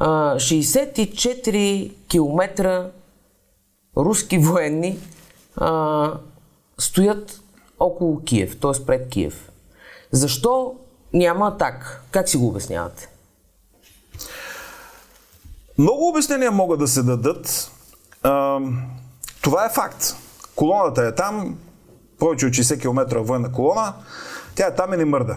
64 0.00 1.92
км 2.08 2.84
руски 3.96 4.38
военни 4.38 4.98
а, 5.56 6.12
стоят 6.78 7.40
около 7.80 8.24
Киев, 8.24 8.60
т.е. 8.60 8.84
пред 8.86 9.08
Киев. 9.08 9.50
Защо 10.12 10.74
няма 11.12 11.48
атак? 11.48 12.04
Как 12.10 12.28
си 12.28 12.36
го 12.36 12.48
обяснявате? 12.48 13.08
Много 15.78 16.08
обяснения 16.08 16.50
могат 16.50 16.78
да 16.78 16.88
се 16.88 17.02
дадат. 17.02 17.70
А, 18.22 18.58
това 19.42 19.66
е 19.66 19.74
факт. 19.74 20.16
Колоната 20.56 21.02
е 21.02 21.14
там, 21.14 21.56
повече 22.18 22.46
от 22.46 22.52
60 22.52 22.80
км 22.80 23.20
военна 23.20 23.52
колона, 23.52 23.94
тя 24.54 24.66
е 24.66 24.74
там 24.74 24.94
и 24.94 24.96
не 24.96 25.04
мърда. 25.04 25.36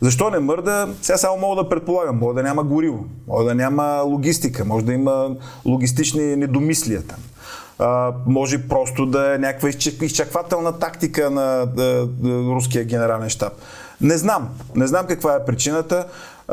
Защо 0.00 0.30
не 0.30 0.38
мърда? 0.38 0.88
Сега 1.02 1.18
само 1.18 1.36
мога 1.36 1.62
да 1.62 1.68
предполагам. 1.68 2.18
Може 2.18 2.34
да 2.34 2.42
няма 2.42 2.64
гориво, 2.64 3.04
може 3.26 3.46
да 3.46 3.54
няма 3.54 4.02
логистика, 4.04 4.64
може 4.64 4.84
да 4.84 4.92
има 4.92 5.36
логистични 5.64 6.36
недомислия 6.36 7.02
там. 7.02 7.18
А, 7.78 8.12
може 8.26 8.68
просто 8.68 9.06
да 9.06 9.34
е 9.34 9.38
някаква 9.38 9.68
изчаквателна 10.02 10.78
тактика 10.78 11.30
на 11.30 11.66
да, 11.66 12.06
да, 12.06 12.28
руския 12.28 12.84
генерален 12.84 13.28
штаб. 13.28 13.52
Не 14.00 14.18
знам. 14.18 14.48
Не 14.76 14.86
знам 14.86 15.06
каква 15.06 15.34
е 15.34 15.44
причината, 15.44 16.06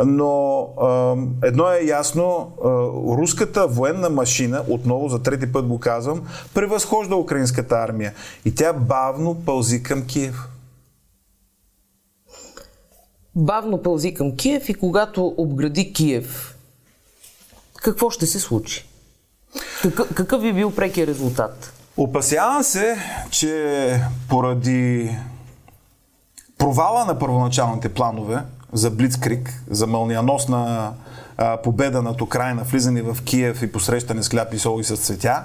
но 0.05 0.61
а, 0.81 1.15
едно 1.47 1.71
е 1.71 1.85
ясно. 1.85 2.51
А, 2.63 2.67
руската 3.17 3.67
военна 3.67 4.09
машина, 4.09 4.63
отново 4.67 5.09
за 5.09 5.19
трети 5.19 5.51
път 5.51 5.67
го 5.67 5.79
казвам, 5.79 6.21
превъзхожда 6.53 7.15
украинската 7.15 7.75
армия. 7.75 8.13
И 8.45 8.55
тя 8.55 8.73
бавно 8.73 9.35
пълзи 9.45 9.83
към 9.83 10.05
Киев 10.05 10.35
бавно 13.35 13.83
пълзи 13.83 14.13
към 14.13 14.35
Киев 14.35 14.69
и 14.69 14.73
когато 14.73 15.33
обгради 15.37 15.93
Киев, 15.93 16.57
какво 17.75 18.09
ще 18.09 18.25
се 18.25 18.39
случи? 18.39 18.88
Какъв, 19.81 20.13
какъв 20.13 20.41
би 20.41 20.53
бил 20.53 20.75
прекия 20.75 21.07
резултат? 21.07 21.73
Опасявам 21.97 22.63
се, 22.63 22.97
че 23.29 24.01
поради 24.29 25.15
провала 26.57 27.05
на 27.05 27.19
първоначалните 27.19 27.89
планове 27.89 28.39
за 28.73 28.91
Блицкрик, 28.91 29.63
за 29.69 29.87
мълнияносна 29.87 30.93
а, 31.37 31.57
победа 31.57 32.01
над 32.01 32.21
Украина, 32.21 32.63
влизане 32.63 33.01
в 33.01 33.17
Киев 33.23 33.61
и 33.61 33.71
посрещане 33.71 34.23
с 34.23 34.29
хляб 34.29 34.53
и 34.53 34.59
сол 34.59 34.79
и 34.79 34.83
с 34.83 34.97
цветя, 34.97 35.43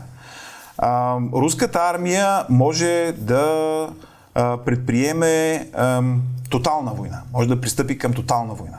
а, 0.79 1.17
руската 1.33 1.79
армия 1.79 2.47
може 2.49 3.15
да 3.19 3.89
а, 4.35 4.57
предприеме 4.57 5.67
а, 5.75 6.03
тотална 6.51 6.93
война. 6.95 7.23
Може 7.33 7.49
да 7.49 7.61
пристъпи 7.61 7.99
към 7.99 8.13
тотална 8.13 8.55
война. 8.55 8.79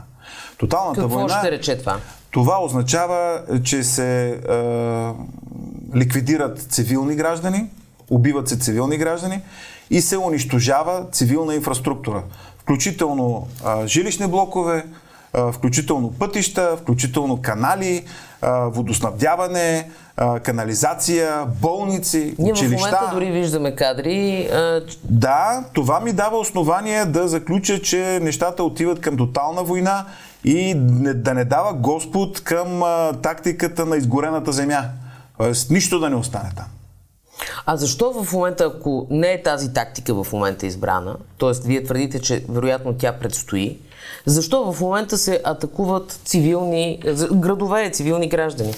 Тоталната 0.58 1.02
Какво 1.02 1.16
война. 1.16 1.40
ще 1.40 1.52
рече 1.52 1.78
това? 1.78 1.98
Това 2.32 2.64
означава, 2.64 3.42
че 3.64 3.84
се 3.84 4.30
а, 4.30 5.14
ликвидират 5.96 6.60
цивилни 6.60 7.16
граждани, 7.16 7.66
убиват 8.10 8.50
се 8.50 8.60
цивилни 8.60 8.98
граждани 8.98 9.42
и 9.90 10.02
се 10.02 10.18
унищожава 10.18 11.06
цивилна 11.12 11.56
инфраструктура. 11.56 12.24
Включително 12.60 13.48
а, 13.66 13.88
жилищни 13.88 14.28
блокове, 14.28 14.86
а, 15.34 15.52
включително 15.52 16.12
пътища, 16.12 16.78
включително 16.82 17.42
канали, 17.42 18.04
а, 18.42 18.66
водоснабдяване, 18.66 19.90
канализация, 20.44 21.46
болници, 21.62 22.36
Ние 22.40 22.52
училища. 22.52 22.70
Ние 22.70 22.78
в 22.78 22.82
момента 22.82 23.10
дори 23.14 23.32
виждаме 23.32 23.76
кадри. 23.76 24.50
А... 24.54 24.82
Да, 25.04 25.64
това 25.74 26.00
ми 26.00 26.14
дава 26.14 26.38
основание 26.38 27.06
да 27.06 27.28
заключа, 27.28 27.82
че 27.82 28.20
нещата 28.22 28.64
отиват 28.64 29.02
към 29.02 29.18
тотална 29.18 29.64
война 29.64 30.06
и 30.44 30.74
да 31.16 31.34
не 31.34 31.46
дава 31.46 31.74
Господ 31.74 32.44
към 32.44 32.84
а, 32.84 33.14
тактиката 33.14 33.86
на 33.86 33.98
изгорената 33.98 34.52
земя. 34.52 34.84
Тоест, 35.38 35.70
нищо 35.70 36.00
да 36.00 36.10
не 36.10 36.16
остане 36.16 36.52
там. 36.56 36.66
А 37.66 37.78
защо 37.78 38.24
в 38.24 38.34
момента, 38.34 38.72
ако 38.76 39.08
не 39.10 39.32
е 39.32 39.44
тази 39.44 39.74
тактика 39.74 40.24
в 40.24 40.34
момента 40.34 40.66
избрана, 40.66 41.18
т.е. 41.40 41.52
вие 41.68 41.84
твърдите, 41.84 42.20
че 42.20 42.46
вероятно 42.50 42.94
тя 42.94 43.14
предстои, 43.14 43.80
защо 44.26 44.72
в 44.72 44.82
момента 44.82 45.18
се 45.18 45.42
атакуват 45.46 46.20
цивилни 46.26 47.00
градове, 47.34 47.92
цивилни 47.92 48.30
граждани? 48.30 48.74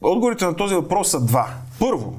Отговорите 0.00 0.44
на 0.44 0.56
този 0.56 0.74
въпрос 0.74 1.10
са 1.10 1.20
два. 1.20 1.48
Първо, 1.78 2.14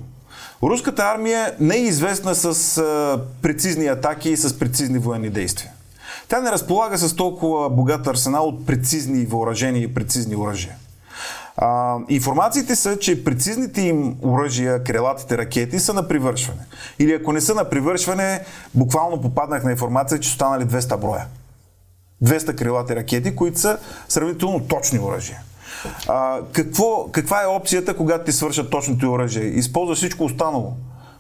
руската 0.63 1.03
армия 1.03 1.55
не 1.59 1.75
е 1.75 1.83
известна 1.83 2.35
с 2.35 2.77
а, 2.77 3.19
прецизни 3.41 3.88
атаки 3.88 4.29
и 4.29 4.38
с 4.38 4.59
прецизни 4.59 5.00
военни 5.00 5.29
действия. 5.29 5.71
Тя 6.27 6.41
не 6.41 6.51
разполага 6.51 6.97
с 6.97 7.15
толкова 7.15 7.69
богат 7.69 8.07
арсенал 8.07 8.47
от 8.47 8.65
прецизни 8.65 9.25
въоръжения 9.25 9.83
и 9.83 9.93
прецизни 9.93 10.35
оръжия. 10.35 10.75
А, 11.57 11.98
информациите 12.10 12.75
са, 12.75 13.00
че 13.00 13.24
прецизните 13.24 13.81
им 13.81 14.15
оръжия, 14.24 14.83
крилатите 14.83 15.38
ракети 15.38 15.79
са 15.79 15.93
на 15.93 16.07
привършване. 16.07 16.62
Или 17.00 17.13
ако 17.13 17.33
не 17.33 17.41
са 17.41 17.55
на 17.55 17.69
привършване, 17.69 18.41
буквално 18.74 19.22
попаднах 19.22 19.63
на 19.63 19.72
информация, 19.72 20.19
че 20.19 20.29
останали 20.29 20.63
200 20.63 20.98
броя. 20.98 21.25
200 22.24 22.55
крилати 22.55 22.95
ракети, 22.95 23.36
които 23.36 23.60
са 23.60 23.77
сравнително 24.10 24.60
точни 24.60 25.00
оръжия. 25.00 25.41
А, 26.07 26.39
какво, 26.51 27.07
каква 27.12 27.43
е 27.43 27.48
опцията, 27.48 27.98
когато 27.98 28.25
ти 28.25 28.31
свършат 28.31 28.69
точното 28.69 29.12
оръжие? 29.12 29.43
Използва 29.43 29.95
всичко 29.95 30.24
останало, 30.24 30.74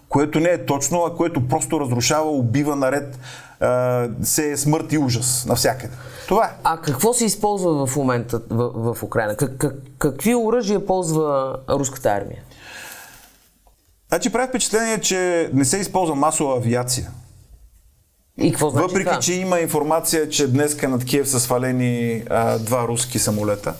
което 0.09 0.39
не 0.39 0.49
е 0.49 0.65
точно, 0.65 1.03
а 1.05 1.15
което 1.15 1.47
просто 1.47 1.79
разрушава, 1.79 2.29
убива 2.29 2.75
наред, 2.75 3.19
а, 3.63 4.09
се 4.23 4.51
е 4.51 4.57
смърт 4.57 4.91
и 4.93 4.97
ужас 4.97 5.45
навсякъде. 5.45 5.93
Това 6.27 6.45
е. 6.45 6.49
А 6.63 6.77
какво 6.77 7.13
се 7.13 7.25
използва 7.25 7.87
в 7.87 7.95
момента 7.95 8.41
в, 8.49 8.93
в 8.93 9.03
Украина? 9.03 9.35
Как, 9.35 9.57
как, 9.57 9.73
какви 9.97 10.35
оръжия 10.35 10.85
ползва 10.85 11.55
руската 11.69 12.09
армия? 12.09 12.41
Значи 14.09 14.31
прави 14.31 14.47
впечатление, 14.47 15.01
че 15.01 15.49
не 15.53 15.65
се 15.65 15.77
използва 15.77 16.15
масова 16.15 16.57
авиация. 16.57 17.11
И 18.37 18.51
какво 18.51 18.69
значи 18.69 18.87
Въпреки, 18.87 19.09
това? 19.09 19.19
че 19.19 19.33
има 19.33 19.59
информация, 19.59 20.29
че 20.29 20.47
днес 20.47 20.81
над 20.81 21.05
Киев 21.05 21.29
са 21.29 21.39
свалени 21.39 22.23
а, 22.29 22.59
два 22.59 22.87
руски 22.87 23.19
самолета. 23.19 23.73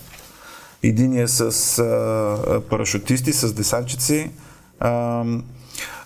Един 0.82 1.18
е 1.18 1.28
с 1.28 1.78
а, 1.78 2.60
парашутисти, 2.70 3.32
с 3.32 3.52
десанчици. 3.52 4.30
А, 4.80 5.24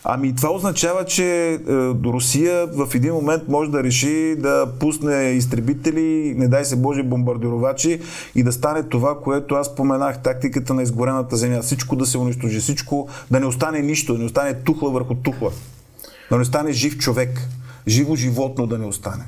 Ами 0.04 0.34
това 0.34 0.50
означава, 0.52 1.04
че 1.04 1.52
е, 1.52 1.58
Русия 2.04 2.66
в 2.66 2.94
един 2.94 3.14
момент 3.14 3.42
може 3.48 3.70
да 3.70 3.82
реши 3.82 4.36
да 4.38 4.72
пусне 4.80 5.14
изтребители, 5.14 6.34
не 6.36 6.48
дай 6.48 6.64
се 6.64 6.76
Боже, 6.76 7.02
бомбардировачи 7.02 8.00
и 8.34 8.42
да 8.42 8.52
стане 8.52 8.82
това, 8.82 9.20
което 9.20 9.54
аз 9.54 9.66
споменах, 9.66 10.22
тактиката 10.22 10.74
на 10.74 10.82
изгорената 10.82 11.36
земя. 11.36 11.62
Всичко 11.62 11.96
да 11.96 12.06
се 12.06 12.18
унищожи, 12.18 12.60
всичко 12.60 13.08
да 13.30 13.40
не 13.40 13.46
остане 13.46 13.82
нищо, 13.82 14.12
да 14.12 14.18
не 14.18 14.24
остане 14.24 14.54
тухла 14.54 14.90
върху 14.90 15.14
тухла, 15.14 15.50
да 16.30 16.36
не 16.36 16.42
остане 16.42 16.72
жив 16.72 16.98
човек, 16.98 17.48
живо 17.88 18.16
животно 18.16 18.66
да 18.66 18.78
не 18.78 18.86
остане. 18.86 19.24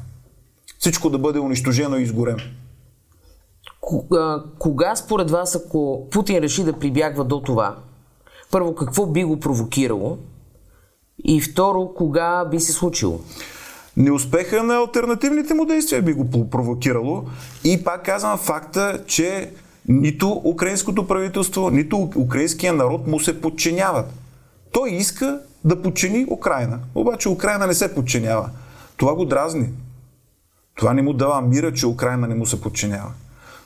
Всичко 0.79 1.11
да 1.11 1.19
бъде 1.19 1.39
унищожено 1.39 1.99
и 1.99 2.03
изгорено. 2.03 2.43
Кога 4.59 4.97
според 4.97 5.31
вас, 5.31 5.57
ако 5.57 6.09
Путин 6.11 6.39
реши 6.39 6.65
да 6.65 6.73
прибягва 6.73 7.25
до 7.25 7.41
това, 7.41 7.77
първо, 8.51 8.75
какво 8.75 9.07
би 9.07 9.25
го 9.25 9.41
провокирало? 9.41 10.19
И 11.25 11.41
второ, 11.41 11.95
кога 11.97 12.45
би 12.45 12.61
се 12.61 12.73
случило? 12.73 13.21
Неуспеха 13.97 14.63
на 14.63 14.77
альтернативните 14.77 15.55
му 15.55 15.65
действия 15.65 16.03
би 16.03 16.13
го 16.13 16.51
провокирало. 16.51 17.25
И 17.65 17.85
пак 17.85 18.05
казвам 18.05 18.39
факта, 18.39 19.05
че 19.07 19.51
нито 19.89 20.43
украинското 20.45 21.07
правителство, 21.07 21.71
нито 21.71 22.11
украинския 22.17 22.73
народ 22.73 23.07
му 23.07 23.21
се 23.21 23.41
подчиняват. 23.41 24.13
Той 24.73 24.91
иска 24.91 25.41
да 25.65 25.83
подчини 25.83 26.27
Украина. 26.31 26.79
Обаче 26.95 27.29
Украина 27.29 27.67
не 27.67 27.75
се 27.75 27.95
подчинява. 27.95 28.51
Това 28.97 29.15
го 29.15 29.25
дразни. 29.25 29.69
Това 30.77 30.95
не 30.95 31.03
му 31.03 31.13
дава 31.13 31.41
мира, 31.41 31.73
че 31.73 31.87
Украина 31.87 32.29
не 32.29 32.35
му 32.35 32.47
се 32.47 32.61
подчинява. 32.61 33.13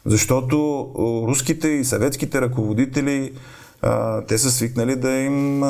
Защото 0.04 0.88
руските 1.28 1.68
и 1.68 1.84
съветските 1.84 2.40
ръководители 2.40 3.32
те 4.28 4.38
са 4.38 4.50
свикнали 4.50 4.96
да 4.96 5.10
им 5.10 5.60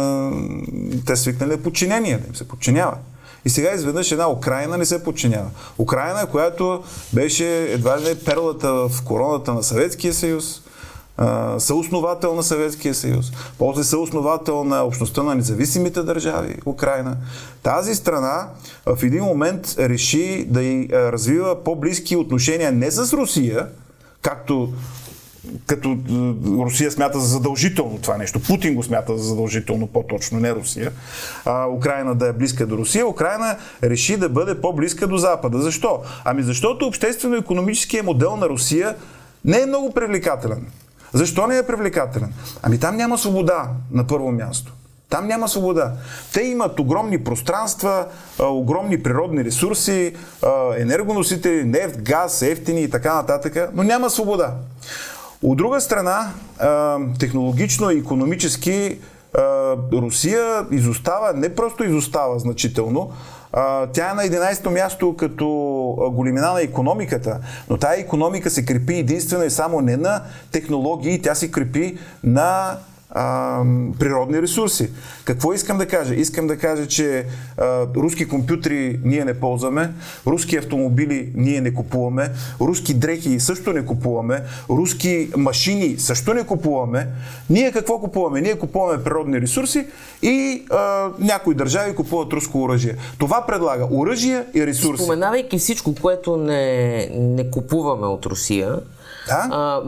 те 1.07 1.17
са 1.17 1.23
свикнали 1.23 1.51
да 1.51 1.63
подчинение, 1.63 2.19
да 2.19 2.27
им 2.27 2.35
се 2.35 2.49
подчиняват. 2.49 2.99
И 3.45 3.51
сега 3.51 3.75
изведнъж 3.75 4.13
една 4.13 4.31
Украина 4.31 4.79
не 4.79 4.85
се 4.85 5.05
подчинява. 5.05 5.51
Украина, 5.79 6.27
която 6.27 6.83
беше 7.13 7.63
едва 7.63 8.01
ли 8.01 8.05
не 8.05 8.19
перлата 8.19 8.73
в 8.73 8.91
короната 9.05 9.55
на 9.55 9.63
Съветския 9.63 10.15
съюз, 10.15 10.61
съосновател 11.59 12.35
на 12.35 12.43
Съветския 12.43 12.95
съюз, 12.95 13.33
после 13.59 13.85
съосновател 13.85 14.65
на 14.65 14.83
общността 14.83 15.23
на 15.23 15.35
независимите 15.35 16.03
държави, 16.03 16.57
Украина. 16.67 17.17
Тази 17.63 17.95
страна 17.95 18.49
в 18.87 19.03
един 19.03 19.25
момент 19.25 19.75
реши 19.79 20.47
да 20.49 20.61
развива 21.13 21.65
по-близки 21.65 22.17
отношения 22.17 22.73
не 22.73 22.91
с 22.91 23.13
Русия, 23.13 23.67
както 24.23 24.73
като 25.67 25.99
Русия 26.47 26.91
смята 26.91 27.21
за 27.21 27.27
задължително 27.27 27.99
това 27.99 28.17
нещо. 28.17 28.43
Путин 28.43 28.75
го 28.75 28.83
смята 28.83 29.19
за 29.19 29.25
задължително, 29.25 29.87
по-точно, 29.87 30.41
не 30.41 30.55
Русия. 30.55 30.93
А, 31.45 31.67
Украина 31.69 32.15
да 32.15 32.29
е 32.29 32.33
близка 32.33 32.67
до 32.67 32.77
Русия. 32.77 33.07
Украина 33.07 33.57
реши 33.83 34.17
да 34.17 34.29
бъде 34.29 34.61
по-близка 34.61 35.07
до 35.07 35.17
Запада. 35.17 35.59
Защо? 35.59 36.03
Ами 36.25 36.43
защото 36.43 36.87
обществено-економическия 36.87 38.03
модел 38.03 38.37
на 38.37 38.49
Русия 38.49 38.95
не 39.45 39.61
е 39.61 39.67
много 39.67 39.93
привлекателен. 39.93 40.67
Защо 41.13 41.47
не 41.47 41.59
е 41.59 41.67
привлекателен? 41.67 42.33
Ами 42.63 42.79
там 42.79 42.97
няма 42.97 43.19
свобода 43.19 43.69
на 43.91 44.07
първо 44.07 44.33
място. 44.33 44.73
Там 45.09 45.27
няма 45.27 45.49
свобода. 45.49 45.93
Те 46.33 46.43
имат 46.43 46.81
огромни 46.81 47.25
пространства, 47.25 48.07
огромни 48.41 49.03
природни 49.03 49.45
ресурси, 49.45 50.15
енергоносители, 50.79 51.65
нефт, 51.65 52.03
газ, 52.03 52.43
ефтини 52.43 52.83
и 52.83 52.91
така 52.91 53.15
нататък, 53.15 53.71
но 53.75 53.83
няма 53.83 54.11
свобода. 54.11 54.55
От 55.45 55.57
друга 55.59 55.81
страна, 55.81 56.31
технологично 57.19 57.91
и 57.91 57.99
економически 57.99 58.99
Русия 59.93 60.67
изостава, 60.71 61.33
не 61.35 61.55
просто 61.55 61.85
изостава 61.85 62.39
значително, 62.39 63.11
тя 63.93 64.11
е 64.11 64.15
на 64.15 64.23
11-то 64.23 64.71
място 64.71 65.17
като 65.17 65.47
големина 66.13 66.53
на 66.53 66.63
економиката, 66.63 67.39
но 67.71 67.77
тая 67.77 68.01
економика 68.01 68.51
се 68.51 68.65
крепи 68.65 68.95
единствено 68.95 69.45
и 69.45 69.51
само 69.51 69.81
не 69.81 69.97
на 69.97 70.23
технологии, 70.53 71.23
тя 71.23 71.35
се 71.35 71.51
крепи 71.51 71.99
на 72.25 72.77
а, 73.15 73.63
природни 73.99 74.43
ресурси. 74.43 74.91
Какво 75.25 75.53
искам 75.53 75.79
да 75.79 75.87
кажа? 75.87 76.15
Искам 76.15 76.47
да 76.47 76.59
кажа, 76.59 76.87
че 76.87 77.27
а, 77.59 77.87
руски 77.97 78.29
компютри 78.29 79.01
ние 79.05 79.25
не 79.25 79.35
ползваме, 79.35 79.93
руски 80.27 80.57
автомобили 80.57 81.33
ние 81.35 81.61
не 81.61 81.75
купуваме, 81.75 82.31
руски 82.61 82.95
дрехи 82.95 83.41
също 83.41 83.73
не 83.73 83.87
купуваме, 83.87 84.43
руски 84.71 85.29
машини 85.37 85.95
също 85.99 86.35
не 86.35 86.45
купуваме. 86.45 87.09
Ние 87.51 87.73
какво 87.73 87.99
купуваме? 87.99 88.41
Ние 88.41 88.59
купуваме 88.59 89.05
природни 89.05 89.41
ресурси 89.41 89.87
и 90.23 90.65
а, 90.71 91.11
някои 91.19 91.55
държави 91.55 91.95
купуват 91.95 92.33
руско 92.33 92.63
оръжие. 92.63 92.97
Това 93.19 93.47
предлага 93.47 93.87
оръжие 93.91 94.45
и 94.55 94.67
ресурси. 94.67 95.03
Споменавайки 95.05 95.59
всичко, 95.59 95.95
което 95.95 96.37
не, 96.37 97.09
не 97.15 97.51
купуваме 97.51 98.07
от 98.07 98.27
Русия, 98.27 98.79
да? 99.29 99.49
А, 99.51 99.83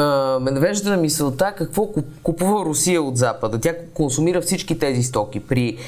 а, 0.00 0.40
ме 0.40 0.50
навежда 0.50 0.90
на 0.90 0.96
мисълта 0.96 1.54
какво 1.56 1.88
купува 2.22 2.64
Русия 2.64 3.02
от 3.02 3.16
Запада. 3.16 3.60
Тя 3.60 3.74
консумира 3.94 4.40
всички 4.40 4.78
тези 4.78 5.02
стоки. 5.02 5.40
При, 5.40 5.78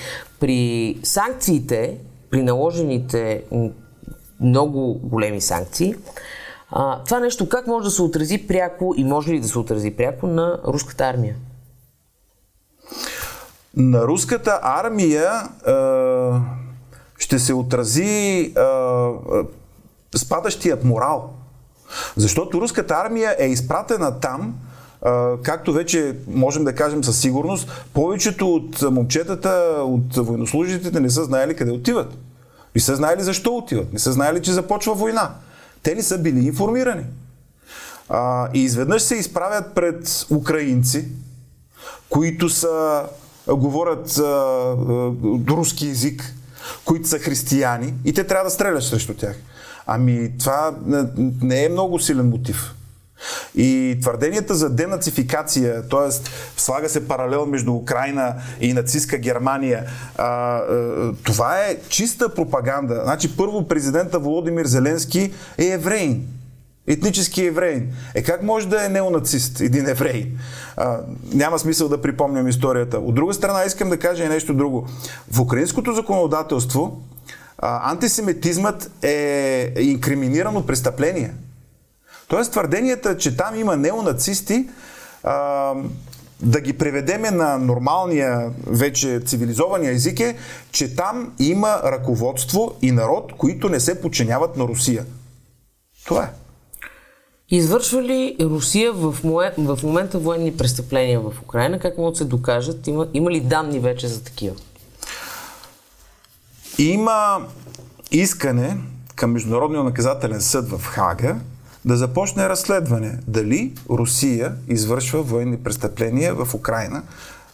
при 0.40 0.98
санкциите, 1.02 1.96
при 2.30 2.42
наложените 2.42 3.42
много 4.40 5.00
големи 5.02 5.40
санкции, 5.40 5.94
а, 6.70 7.04
това 7.04 7.20
нещо 7.20 7.48
как 7.48 7.66
може 7.66 7.84
да 7.84 7.90
се 7.90 8.02
отрази 8.02 8.46
пряко 8.46 8.94
и 8.96 9.04
може 9.04 9.32
ли 9.32 9.40
да 9.40 9.48
се 9.48 9.58
отрази 9.58 9.90
пряко 9.90 10.26
на 10.26 10.60
руската 10.66 11.04
армия? 11.04 11.36
На 13.76 14.06
руската 14.06 14.58
армия 14.62 15.30
а, 15.66 16.40
ще 17.18 17.38
се 17.38 17.54
отрази 17.54 18.52
а, 18.56 19.10
спадащият 20.16 20.84
морал. 20.84 21.30
Защото 22.16 22.60
руската 22.60 22.94
армия 22.94 23.36
е 23.38 23.46
изпратена 23.46 24.20
там, 24.20 24.54
както 25.42 25.72
вече 25.72 26.16
можем 26.28 26.64
да 26.64 26.74
кажем 26.74 27.04
със 27.04 27.20
сигурност, 27.20 27.84
повечето 27.94 28.54
от 28.54 28.82
момчетата, 28.82 29.50
от 29.78 30.16
военнослужителите 30.16 31.00
не 31.00 31.10
са 31.10 31.24
знаели 31.24 31.56
къде 31.56 31.70
отиват. 31.70 32.18
Не 32.74 32.80
са 32.80 32.96
знаели 32.96 33.22
защо 33.22 33.56
отиват. 33.56 33.92
Не 33.92 33.98
са 33.98 34.12
знаели, 34.12 34.42
че 34.42 34.52
започва 34.52 34.94
война. 34.94 35.30
Те 35.82 35.94
не 35.94 36.02
са 36.02 36.18
били 36.18 36.46
информирани. 36.46 37.04
И 38.54 38.62
изведнъж 38.62 39.02
се 39.02 39.14
изправят 39.14 39.74
пред 39.74 40.26
украинци, 40.30 41.08
които 42.08 42.48
са, 42.48 43.02
говорят 43.48 44.18
руски 45.48 45.88
язик, 45.88 46.34
които 46.84 47.08
са 47.08 47.18
християни 47.18 47.94
и 48.04 48.12
те 48.12 48.24
трябва 48.24 48.44
да 48.44 48.50
стрелят 48.50 48.84
срещу 48.84 49.14
тях. 49.14 49.36
Ами 49.92 50.30
това 50.38 50.74
не 51.42 51.64
е 51.64 51.68
много 51.68 51.98
силен 51.98 52.28
мотив. 52.28 52.74
И 53.54 53.98
твърденията 54.02 54.54
за 54.54 54.70
денацификация, 54.70 55.88
т.е. 55.88 56.30
слага 56.56 56.88
се 56.88 57.08
паралел 57.08 57.46
между 57.46 57.72
Украина 57.72 58.34
и 58.60 58.72
нацистска 58.72 59.18
Германия, 59.18 59.84
а, 60.16 60.24
а, 60.24 61.12
това 61.24 61.58
е 61.58 61.76
чиста 61.88 62.34
пропаганда. 62.34 63.00
Значи 63.04 63.36
първо 63.36 63.68
президента 63.68 64.18
Володимир 64.18 64.66
Зеленски 64.66 65.32
е 65.58 65.64
евреин. 65.64 66.26
Етнически 66.86 67.44
евреин. 67.44 67.92
Е 68.14 68.22
как 68.22 68.42
може 68.42 68.68
да 68.68 68.86
е 68.86 68.88
неонацист 68.88 69.60
един 69.60 69.88
еврей? 69.88 70.32
А, 70.76 70.98
няма 71.34 71.58
смисъл 71.58 71.88
да 71.88 72.02
припомням 72.02 72.48
историята. 72.48 72.98
От 72.98 73.14
друга 73.14 73.34
страна 73.34 73.64
искам 73.64 73.90
да 73.90 73.98
кажа 73.98 74.24
и 74.24 74.28
нещо 74.28 74.54
друго. 74.54 74.86
В 75.30 75.40
украинското 75.40 75.92
законодателство 75.92 77.02
антисемитизмът 77.62 78.90
е 79.04 79.72
инкриминирано 79.80 80.66
престъпление. 80.66 81.34
Тоест 82.28 82.52
твърденията, 82.52 83.16
че 83.16 83.36
там 83.36 83.54
има 83.54 83.76
неонацисти, 83.76 84.68
а, 85.22 85.74
да 86.42 86.60
ги 86.60 86.72
преведеме 86.72 87.30
на 87.30 87.58
нормалния, 87.58 88.50
вече 88.66 89.20
цивилизования 89.26 89.92
език 89.92 90.20
е, 90.20 90.36
че 90.72 90.94
там 90.96 91.32
има 91.38 91.80
ръководство 91.84 92.74
и 92.82 92.92
народ, 92.92 93.32
които 93.38 93.68
не 93.68 93.80
се 93.80 94.00
подчиняват 94.00 94.56
на 94.56 94.64
Русия. 94.64 95.04
Това 96.06 96.24
е. 96.24 96.28
Извършва 97.50 98.02
ли 98.02 98.36
Русия 98.40 98.92
в, 98.92 99.16
момент, 99.24 99.54
в 99.58 99.78
момента 99.82 100.18
военни 100.18 100.56
престъпления 100.56 101.20
в 101.20 101.32
Украина? 101.42 101.78
Как 101.78 101.98
могат 101.98 102.14
да 102.14 102.18
се 102.18 102.24
докажат? 102.24 102.86
Има, 102.86 103.06
има 103.14 103.30
ли 103.30 103.40
данни 103.40 103.78
вече 103.78 104.08
за 104.08 104.24
такива? 104.24 104.56
Има 106.80 107.46
искане 108.10 108.76
към 109.16 109.32
Международния 109.32 109.82
наказателен 109.82 110.40
съд 110.40 110.70
в 110.70 110.84
Хага 110.84 111.36
да 111.84 111.96
започне 111.96 112.48
разследване 112.48 113.18
дали 113.26 113.72
Русия 113.90 114.54
извършва 114.68 115.22
военни 115.22 115.56
престъпления 115.56 116.34
в 116.34 116.54
Украина 116.54 117.02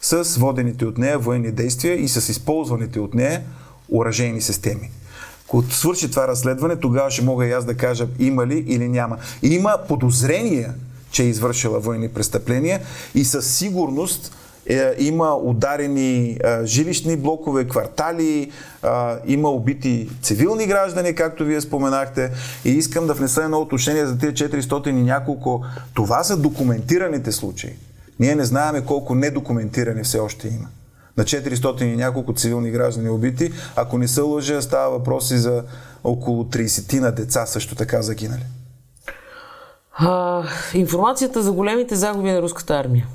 с 0.03 0.37
водените 0.37 0.85
от 0.85 0.99
нея 0.99 1.19
военни 1.19 1.51
действия 1.51 1.95
и 1.95 2.09
с 2.09 2.29
използваните 2.29 3.01
от 3.01 3.15
нея 3.15 3.43
оръжейни 3.93 4.41
системи. 4.41 4.91
Когато 5.47 5.75
свърши 5.75 6.11
това 6.11 6.29
разследване, 6.29 6.77
тогава 6.77 7.11
ще 7.11 7.25
мога 7.25 7.47
и 7.47 7.53
аз 7.53 7.65
да 7.65 7.77
кажа 7.77 8.07
има 8.19 8.47
ли 8.47 8.65
или 8.67 8.89
няма. 8.89 9.17
Има 9.43 9.77
подозрения, 9.89 10.75
че 11.11 11.23
е 11.23 11.27
извършила 11.27 11.81
военни 11.81 12.09
престъпления 12.09 12.81
и 13.15 13.25
със 13.25 13.57
сигурност 13.57 14.33
е, 14.69 14.95
има 14.99 15.37
ударени 15.37 16.31
е, 16.45 16.65
жилищни 16.65 17.17
блокове, 17.17 17.69
квартали, 17.69 18.51
е, 18.85 18.89
има 19.27 19.49
убити 19.51 20.11
цивилни 20.23 20.67
граждани, 20.67 21.15
както 21.15 21.45
вие 21.45 21.61
споменахте. 21.61 22.31
И 22.65 22.71
искам 22.71 23.07
да 23.07 23.15
внеса 23.15 23.43
едно 23.43 23.61
отношение 23.61 24.07
за 24.07 24.19
тези 24.19 24.33
400 24.33 24.89
и 24.89 24.93
няколко. 24.93 25.65
Това 25.95 26.25
са 26.25 26.37
документираните 26.37 27.33
случаи. 27.33 27.73
Ние 28.21 28.35
не 28.35 28.45
знаеме 28.45 28.85
колко 28.85 29.15
недокументирани 29.15 30.03
все 30.03 30.19
още 30.19 30.49
има. 30.49 30.69
На 31.17 31.25
400 31.25 31.83
и 31.83 31.97
няколко 31.97 32.35
цивилни 32.35 32.71
граждани 32.71 33.11
убити. 33.11 33.53
Ако 33.77 33.99
не 33.99 34.09
се 34.09 34.21
лъжа, 34.21 34.63
става 34.63 34.91
въпроси 34.91 35.39
за 35.39 35.65
около 36.05 36.45
30 36.45 37.01
на 37.01 37.13
деца 37.13 37.47
също 37.47 37.75
така 37.75 38.03
загинали. 38.03 38.43
А, 39.99 40.43
информацията 40.75 41.43
за 41.43 41.53
големите 41.53 41.97
загуби 41.97 42.31
на 42.31 42.43
руската 42.43 42.75
армия. 42.75 43.07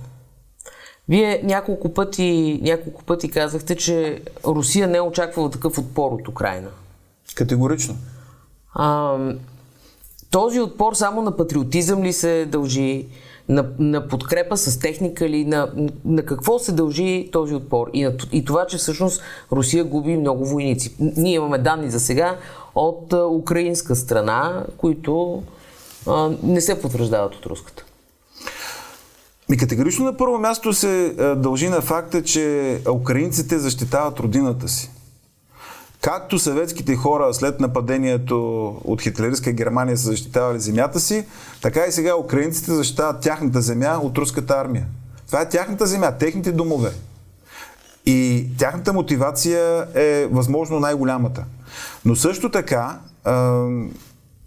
Вие 1.11 1.41
няколко 1.43 1.93
пъти, 1.93 2.59
няколко 2.63 3.03
пъти 3.03 3.29
казахте, 3.29 3.75
че 3.75 4.21
Русия 4.45 4.87
не 4.87 4.97
е 4.97 5.01
очаквала 5.01 5.49
такъв 5.49 5.77
отпор 5.77 6.11
от 6.11 6.27
Украина. 6.27 6.67
Категорично. 7.35 7.95
А, 8.73 9.17
този 10.29 10.59
отпор 10.59 10.93
само 10.93 11.21
на 11.21 11.37
патриотизъм 11.37 12.03
ли 12.03 12.13
се 12.13 12.45
дължи? 12.45 13.05
на, 13.49 13.65
на 13.79 14.07
подкрепа 14.07 14.57
с 14.57 14.79
техника 14.79 15.29
ли, 15.29 15.45
на, 15.45 15.71
на 16.05 16.25
какво 16.25 16.59
се 16.59 16.71
дължи 16.71 17.29
този 17.31 17.55
отпор 17.55 17.89
и, 17.93 18.03
на, 18.03 18.13
и 18.31 18.45
това, 18.45 18.65
че 18.67 18.77
всъщност 18.77 19.21
Русия 19.51 19.83
губи 19.83 20.17
много 20.17 20.45
войници. 20.45 20.95
Ние 20.99 21.33
имаме 21.33 21.57
данни 21.57 21.91
за 21.91 21.99
сега 21.99 22.37
от 22.75 23.13
а, 23.13 23.25
украинска 23.25 23.95
страна, 23.95 24.65
които 24.77 25.43
а, 26.07 26.29
не 26.43 26.61
се 26.61 26.81
потвърждават 26.81 27.35
от 27.35 27.45
руската. 27.45 27.85
Ми 29.51 29.57
категорично 29.57 30.05
на 30.05 30.17
първо 30.17 30.37
място 30.37 30.73
се 30.73 31.15
дължи 31.37 31.69
на 31.69 31.81
факта, 31.81 32.23
че 32.23 32.77
украинците 32.91 33.59
защитават 33.59 34.19
родината 34.19 34.67
си. 34.67 34.91
Както 36.01 36.39
съветските 36.39 36.95
хора 36.95 37.33
след 37.33 37.59
нападението 37.59 38.67
от 38.83 39.01
хитлеристска 39.01 39.51
Германия 39.51 39.97
са 39.97 40.03
защитавали 40.03 40.59
земята 40.59 40.99
си, 40.99 41.25
така 41.61 41.85
и 41.85 41.91
сега 41.91 42.15
украинците 42.15 42.71
защитават 42.71 43.21
тяхната 43.21 43.61
земя 43.61 43.99
от 44.03 44.17
руската 44.17 44.53
армия. 44.53 44.85
Това 45.27 45.41
е 45.41 45.49
тяхната 45.49 45.85
земя, 45.85 46.11
техните 46.11 46.51
домове. 46.51 46.91
И 48.05 48.47
тяхната 48.57 48.93
мотивация 48.93 49.87
е 49.95 50.27
възможно 50.31 50.79
най-голямата. 50.79 51.43
Но 52.05 52.15
също 52.15 52.51
така 52.51 52.99
е, 53.27 53.31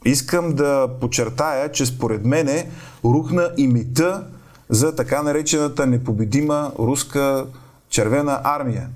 искам 0.05 0.53
да 0.53 0.89
подчертая, 1.01 1.73
че 1.73 1.87
според 1.87 2.25
мене 2.25 2.71
рухна 3.05 3.51
и 3.57 3.67
мита 3.69 4.27
за 4.69 4.95
така 4.95 5.23
наречената 5.23 5.87
непобедима 5.87 6.73
руска 6.79 7.47
червена 7.89 8.41
армия. 8.45 8.89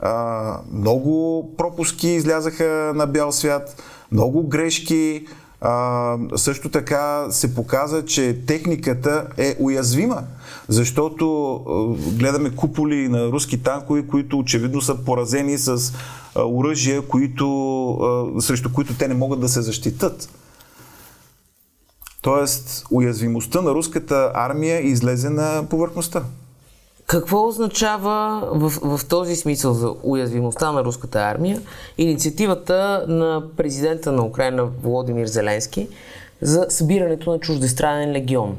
А, 0.00 0.56
много 0.72 1.50
пропуски 1.56 2.08
излязаха 2.08 2.92
на 2.94 3.06
бял 3.06 3.32
свят, 3.32 3.82
много 4.12 4.42
грешки. 4.42 5.26
А, 5.60 6.16
също 6.36 6.68
така 6.68 7.26
се 7.30 7.54
показа, 7.54 8.04
че 8.04 8.38
техниката 8.46 9.26
е 9.38 9.56
уязвима, 9.58 10.22
защото 10.68 11.54
а, 11.54 12.18
гледаме 12.18 12.50
куполи 12.50 13.08
на 13.08 13.26
руски 13.26 13.62
танкови, 13.62 14.06
които 14.06 14.38
очевидно 14.38 14.80
са 14.80 14.94
поразени 14.94 15.58
с 15.58 15.92
оръжия, 16.36 17.02
срещу 18.40 18.72
които 18.72 18.94
те 18.98 19.08
не 19.08 19.14
могат 19.14 19.40
да 19.40 19.48
се 19.48 19.62
защитат. 19.62 20.28
Тоест, 22.22 22.86
уязвимостта 22.90 23.60
на 23.60 23.70
руската 23.70 24.30
армия 24.34 24.80
излезе 24.80 25.30
на 25.30 25.64
повърхността. 25.70 26.22
Какво 27.06 27.48
означава 27.48 28.48
в, 28.52 28.98
в 28.98 29.08
този 29.08 29.36
смисъл 29.36 29.74
за 29.74 29.94
уязвимостта 30.02 30.72
на 30.72 30.84
руската 30.84 31.18
армия 31.18 31.60
инициативата 31.98 33.04
на 33.08 33.42
президента 33.56 34.12
на 34.12 34.26
Украина 34.26 34.64
Володимир 34.64 35.26
Зеленски 35.26 35.88
за 36.40 36.66
събирането 36.68 37.30
на 37.30 37.40
чуждестранен 37.40 38.12
легион? 38.12 38.56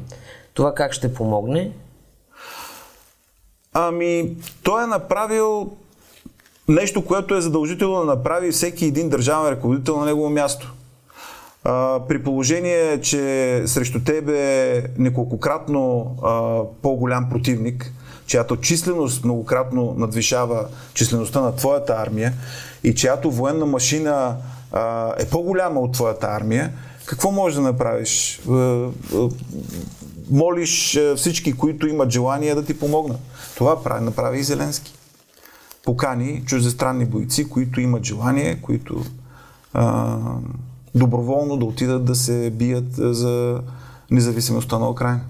Това 0.54 0.76
как 0.76 0.94
ще 0.94 1.14
помогне? 1.14 1.72
Ами, 3.74 4.38
той 4.64 4.84
е 4.84 4.88
направил 4.88 5.72
нещо, 6.68 7.06
което 7.06 7.36
е 7.36 7.42
задължително 7.42 8.00
да 8.00 8.06
направи 8.06 8.52
всеки 8.52 8.86
един 8.86 9.10
държавен 9.10 9.54
ръководител 9.54 9.98
на 9.98 10.06
негово 10.06 10.30
място. 10.30 10.74
А, 11.64 12.00
при 12.08 12.24
положение, 12.24 13.02
че 13.02 13.64
срещу 13.66 14.04
тебе 14.04 14.78
е 14.78 14.84
неколкократно 14.98 16.16
а, 16.24 16.62
по-голям 16.82 17.30
противник, 17.30 17.94
чиято 18.26 18.58
численост 18.58 19.26
многократно 19.26 19.96
надвишава 19.98 20.68
числеността 20.94 21.42
на 21.42 21.56
твоята 21.56 21.94
армия 21.94 22.34
и 22.84 22.96
чиято 22.96 23.32
военна 23.32 23.66
машина 23.66 24.36
а, 24.72 25.14
е 25.20 25.26
по-голяма 25.26 25.80
от 25.80 25.94
твоята 25.94 26.28
армия, 26.28 26.72
какво 27.06 27.32
можеш 27.32 27.56
да 27.56 27.62
направиш? 27.62 28.42
Молиш 30.32 31.00
всички, 31.16 31.54
които 31.54 31.88
имат 31.88 32.10
желание 32.10 32.56
да 32.56 32.66
ти 32.66 32.80
помогнат. 32.80 33.20
Това 33.56 33.84
прави, 33.84 34.04
направи 34.04 34.40
и 34.40 34.44
Зеленски. 34.44 34.94
Покани 35.84 36.44
чуждестранни 36.46 37.06
бойци, 37.06 37.50
които 37.50 37.82
имат 37.82 38.04
желание, 38.04 38.62
които 38.62 39.06
а, 39.74 40.18
доброволно 40.96 41.58
да 41.58 41.66
отидат 41.66 42.06
да 42.06 42.16
се 42.16 42.50
бият 42.50 42.94
за 42.96 43.62
независимостта 44.12 44.80
на 44.80 44.90
Украина. 44.90 45.22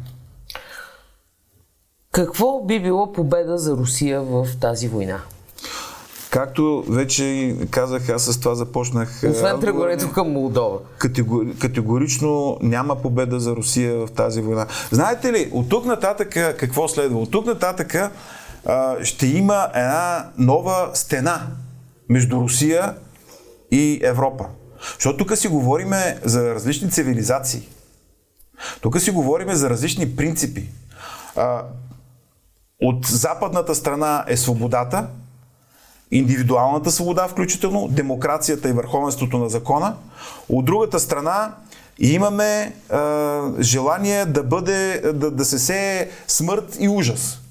Какво 2.12 2.65
би 2.65 2.82
било 2.82 3.12
победа 3.12 3.58
за 3.58 3.78
Русия 3.78 4.21
в 4.21 4.47
тази 4.62 4.88
война? 4.88 5.19
Както 6.30 6.84
вече 6.89 7.56
казах, 7.71 8.10
аз 8.10 8.23
с 8.23 8.39
това 8.39 8.56
започнах. 8.56 9.21
Освен 9.32 9.60
тръгването 9.60 10.12
към 10.12 10.32
Молдова. 10.32 10.78
Категори, 10.97 11.56
категорично 11.60 12.58
няма 12.62 12.95
победа 12.95 13.39
за 13.39 13.56
Русия 13.56 14.06
в 14.06 14.12
тази 14.12 14.41
война. 14.41 14.67
Знаете 14.91 15.34
ли, 15.34 15.49
от 15.52 15.69
тук 15.69 15.86
нататък 15.86 16.30
какво 16.60 16.88
следва? 16.88 17.19
От 17.19 17.32
тук 17.32 17.45
нататък 17.45 17.95
а, 18.65 19.04
ще 19.04 19.28
има 19.28 19.69
една 19.76 20.30
нова 20.38 20.89
стена 20.93 21.41
между 22.10 22.36
Русия 22.36 22.93
и 23.71 23.99
Европа. 24.04 24.45
Защото 24.93 25.17
тук 25.17 25.38
си 25.38 25.48
говориме 25.48 26.19
за 26.24 26.56
различни 26.56 26.91
цивилизации. 26.91 27.69
Тук 28.82 29.00
си 29.00 29.12
говориме 29.12 29.56
за 29.56 29.69
различни 29.69 30.15
принципи. 30.15 30.69
А, 31.36 31.63
от 32.82 33.06
западната 33.06 33.76
страна 33.76 34.26
е 34.28 34.38
свободата, 34.38 35.08
индивидуалната 36.12 36.91
свобода, 36.91 37.28
включително 37.28 37.88
демокрацията 37.88 38.69
и 38.69 38.74
върховенството 38.74 39.38
на 39.38 39.50
закона. 39.50 39.96
От 40.50 40.65
другата 40.65 41.00
страна 41.00 41.56
имаме 42.00 42.76
а, 42.89 43.41
желание 43.60 44.26
да, 44.26 44.43
бъде, 44.43 45.02
да, 45.13 45.32
да 45.32 45.46
се 45.46 45.60
сее 45.60 46.10
смърт 46.28 46.78
и 46.80 46.89
ужас. 46.89 47.43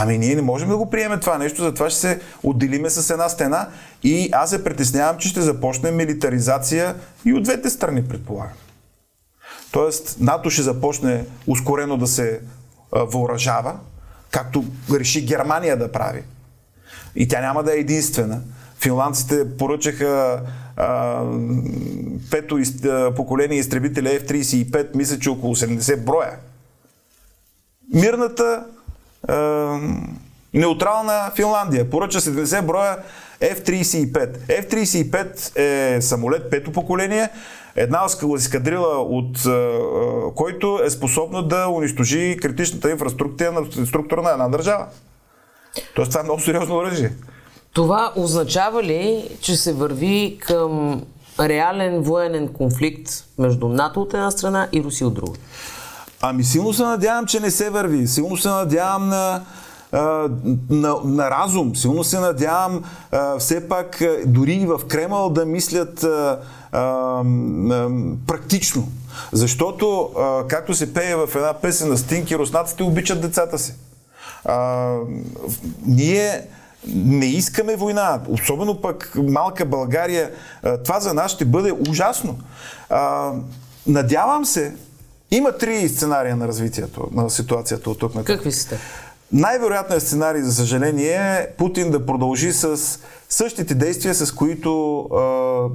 Ами 0.00 0.18
ние 0.18 0.34
не 0.34 0.42
можем 0.42 0.68
да 0.68 0.76
го 0.76 0.90
приемем 0.90 1.20
това 1.20 1.38
нещо, 1.38 1.62
затова 1.62 1.90
ще 1.90 2.00
се 2.00 2.20
отделиме 2.42 2.90
с 2.90 3.10
една 3.10 3.28
стена 3.28 3.68
и 4.02 4.28
аз 4.32 4.50
се 4.50 4.64
притеснявам, 4.64 5.18
че 5.18 5.28
ще 5.28 5.40
започне 5.40 5.90
милитаризация 5.90 6.94
и 7.24 7.34
от 7.34 7.42
двете 7.42 7.70
страни, 7.70 8.08
предполагам. 8.08 8.56
Тоест, 9.72 10.16
НАТО 10.20 10.50
ще 10.50 10.62
започне 10.62 11.24
ускорено 11.46 11.96
да 11.96 12.06
се 12.06 12.40
въоръжава, 12.92 13.78
както 14.30 14.64
реши 14.92 15.26
Германия 15.26 15.76
да 15.76 15.92
прави. 15.92 16.22
И 17.16 17.28
тя 17.28 17.40
няма 17.40 17.62
да 17.62 17.72
е 17.72 17.80
единствена. 17.80 18.40
Финландците 18.80 19.56
поръчаха 19.56 20.42
а, 20.76 21.22
пето 22.30 22.58
из, 22.58 22.84
а, 22.84 23.12
поколение 23.16 23.58
изтребителя 23.58 24.08
F-35, 24.08 24.96
мисля, 24.96 25.18
че 25.18 25.30
около 25.30 25.56
70 25.56 26.04
броя. 26.04 26.36
Мирната 27.94 28.64
а, 29.28 29.34
неутрална 30.54 31.32
Финландия 31.36 31.90
поръча 31.90 32.20
70 32.20 32.62
броя 32.62 32.98
F-35. 33.40 34.38
F-35 34.38 35.58
е 35.58 36.02
самолет 36.02 36.50
пето 36.50 36.72
поколение, 36.72 37.28
една 37.76 38.00
ескадрила 38.36 39.02
от 39.02 39.38
който 40.34 40.80
е 40.84 40.90
способна 40.90 41.42
да 41.42 41.68
унищожи 41.68 42.36
критичната 42.42 42.90
инфраструктура 42.90 43.52
на, 43.52 43.86
структура 43.86 44.22
на 44.22 44.30
една 44.30 44.48
държава. 44.48 44.86
Тоест 45.94 46.10
това 46.10 46.20
е 46.20 46.24
много 46.24 46.40
сериозно 46.40 46.76
оръжие. 46.76 47.12
Това 47.72 48.12
означава 48.16 48.82
ли, 48.82 49.28
че 49.40 49.56
се 49.56 49.72
върви 49.72 50.38
към 50.40 51.02
реален 51.40 52.02
военен 52.02 52.48
конфликт 52.48 53.10
между 53.38 53.68
НАТО 53.68 54.02
от 54.02 54.14
една 54.14 54.30
страна 54.30 54.68
и 54.72 54.82
Русия 54.82 55.06
от 55.08 55.14
друга? 55.14 55.38
Ами 56.22 56.44
силно 56.44 56.72
се 56.72 56.82
надявам, 56.82 57.26
че 57.26 57.40
не 57.40 57.50
се 57.50 57.70
върви. 57.70 58.08
Силно 58.08 58.36
се 58.36 58.48
надявам 58.48 59.08
на, 59.08 59.42
на, 60.70 60.94
на 61.04 61.30
разум. 61.30 61.76
Силно 61.76 62.04
се 62.04 62.20
надявам 62.20 62.84
все 63.38 63.68
пак 63.68 64.02
дори 64.26 64.52
и 64.52 64.66
в 64.66 64.80
Кремъл 64.88 65.30
да 65.30 65.46
мислят 65.46 66.04
а, 66.04 66.38
а, 66.72 67.22
практично. 68.26 68.88
Защото, 69.32 70.10
както 70.48 70.74
се 70.74 70.94
пее 70.94 71.16
в 71.16 71.28
една 71.34 71.52
песен 71.52 71.88
на 71.88 71.96
Стинки, 71.96 72.38
руснаците 72.38 72.82
обичат 72.82 73.20
децата 73.20 73.58
си. 73.58 73.74
Ние 75.86 76.42
не 76.94 77.26
искаме 77.26 77.76
война, 77.76 78.20
особено 78.28 78.80
пък 78.80 79.12
малка 79.16 79.64
България. 79.64 80.30
Това 80.84 81.00
за 81.00 81.14
нас 81.14 81.32
ще 81.32 81.44
бъде 81.44 81.72
ужасно. 81.88 82.38
Надявам 83.86 84.44
се, 84.44 84.74
има 85.30 85.52
три 85.52 85.88
сценария 85.88 86.36
на 86.36 86.48
развитието 86.48 87.08
на 87.12 87.30
ситуацията 87.30 87.90
от 87.90 87.98
тук 87.98 88.14
на 88.14 88.24
Какви 88.24 88.52
сте? 88.52 88.78
Най-вероятният 89.32 90.02
сценарий, 90.02 90.42
за 90.42 90.54
съжаление, 90.54 91.12
е 91.12 91.46
Путин 91.58 91.90
да 91.90 92.06
продължи 92.06 92.52
с 92.52 92.98
същите 93.28 93.74
действия, 93.74 94.14
с 94.14 94.32
които 94.32 94.98
а, 95.00 95.16
а, 95.16 95.68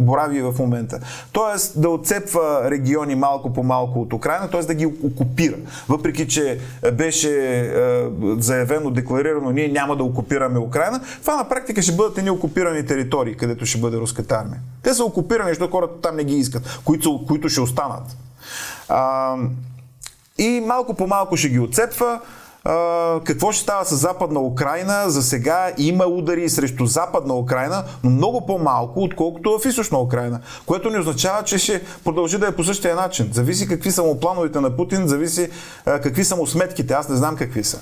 борави 0.00 0.42
в 0.42 0.54
момента. 0.58 1.00
Тоест 1.32 1.80
да 1.80 1.88
отцепва 1.88 2.70
региони 2.70 3.14
малко 3.14 3.52
по 3.52 3.62
малко 3.62 4.00
от 4.00 4.12
Украина, 4.12 4.50
т.е. 4.50 4.62
да 4.62 4.74
ги 4.74 4.86
окупира. 4.86 5.56
Въпреки, 5.88 6.28
че 6.28 6.58
беше 6.92 7.60
а, 7.60 8.10
заявено, 8.38 8.90
декларирано, 8.90 9.50
ние 9.50 9.68
няма 9.68 9.96
да 9.96 10.04
окупираме 10.04 10.58
Украина, 10.58 11.00
това 11.20 11.36
на 11.36 11.48
практика 11.48 11.82
ще 11.82 11.92
бъдат 11.92 12.18
едни 12.18 12.30
окупирани 12.30 12.86
територии, 12.86 13.34
където 13.36 13.66
ще 13.66 13.78
бъде 13.78 13.96
руската 13.96 14.34
армия. 14.34 14.60
Те 14.82 14.94
са 14.94 15.04
окупирани, 15.04 15.50
защото 15.50 15.72
хората 15.72 16.00
там 16.02 16.16
не 16.16 16.24
ги 16.24 16.36
искат, 16.36 16.80
които, 16.84 17.24
които 17.26 17.48
ще 17.48 17.60
останат. 17.60 18.16
А, 18.88 19.34
и 20.38 20.62
малко 20.66 20.94
по 20.94 21.06
малко 21.06 21.36
ще 21.36 21.48
ги 21.48 21.60
отцепва. 21.60 22.20
Uh, 22.66 23.24
какво 23.24 23.52
ще 23.52 23.62
става 23.62 23.84
с 23.84 23.96
Западна 23.96 24.40
Украина? 24.40 25.10
За 25.10 25.22
сега 25.22 25.72
има 25.78 26.04
удари 26.04 26.48
срещу 26.48 26.86
Западна 26.86 27.34
Украина, 27.34 27.84
но 28.04 28.10
много 28.10 28.46
по-малко, 28.46 29.02
отколкото 29.02 29.58
в 29.58 29.66
Източна 29.66 29.98
Украина. 29.98 30.40
Което 30.66 30.90
не 30.90 30.98
означава, 30.98 31.42
че 31.42 31.58
ще 31.58 31.82
продължи 32.04 32.38
да 32.38 32.46
е 32.46 32.56
по 32.56 32.64
същия 32.64 32.94
начин. 32.94 33.30
Зависи 33.32 33.68
какви 33.68 33.92
са 33.92 34.02
му 34.02 34.20
плановете 34.20 34.60
на 34.60 34.76
Путин, 34.76 35.08
зависи 35.08 35.50
uh, 35.86 36.02
какви 36.02 36.24
са 36.24 36.36
му 36.36 36.46
сметките. 36.46 36.94
Аз 36.94 37.08
не 37.08 37.16
знам 37.16 37.36
какви 37.36 37.64
са. 37.64 37.80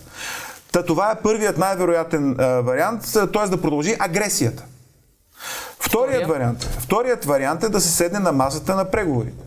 Та 0.72 0.84
това 0.84 1.10
е 1.10 1.22
първият 1.22 1.58
най-вероятен 1.58 2.36
uh, 2.36 2.60
вариант, 2.60 3.02
т.е. 3.12 3.48
да 3.48 3.60
продължи 3.62 3.96
агресията. 3.98 4.64
Вторият 5.80 6.28
вариант, 6.28 6.64
вторият 6.64 7.24
вариант 7.24 7.62
е 7.62 7.68
да 7.68 7.80
се 7.80 7.90
седне 7.90 8.18
на 8.18 8.32
масата 8.32 8.76
на 8.76 8.90
преговорите. 8.90 9.43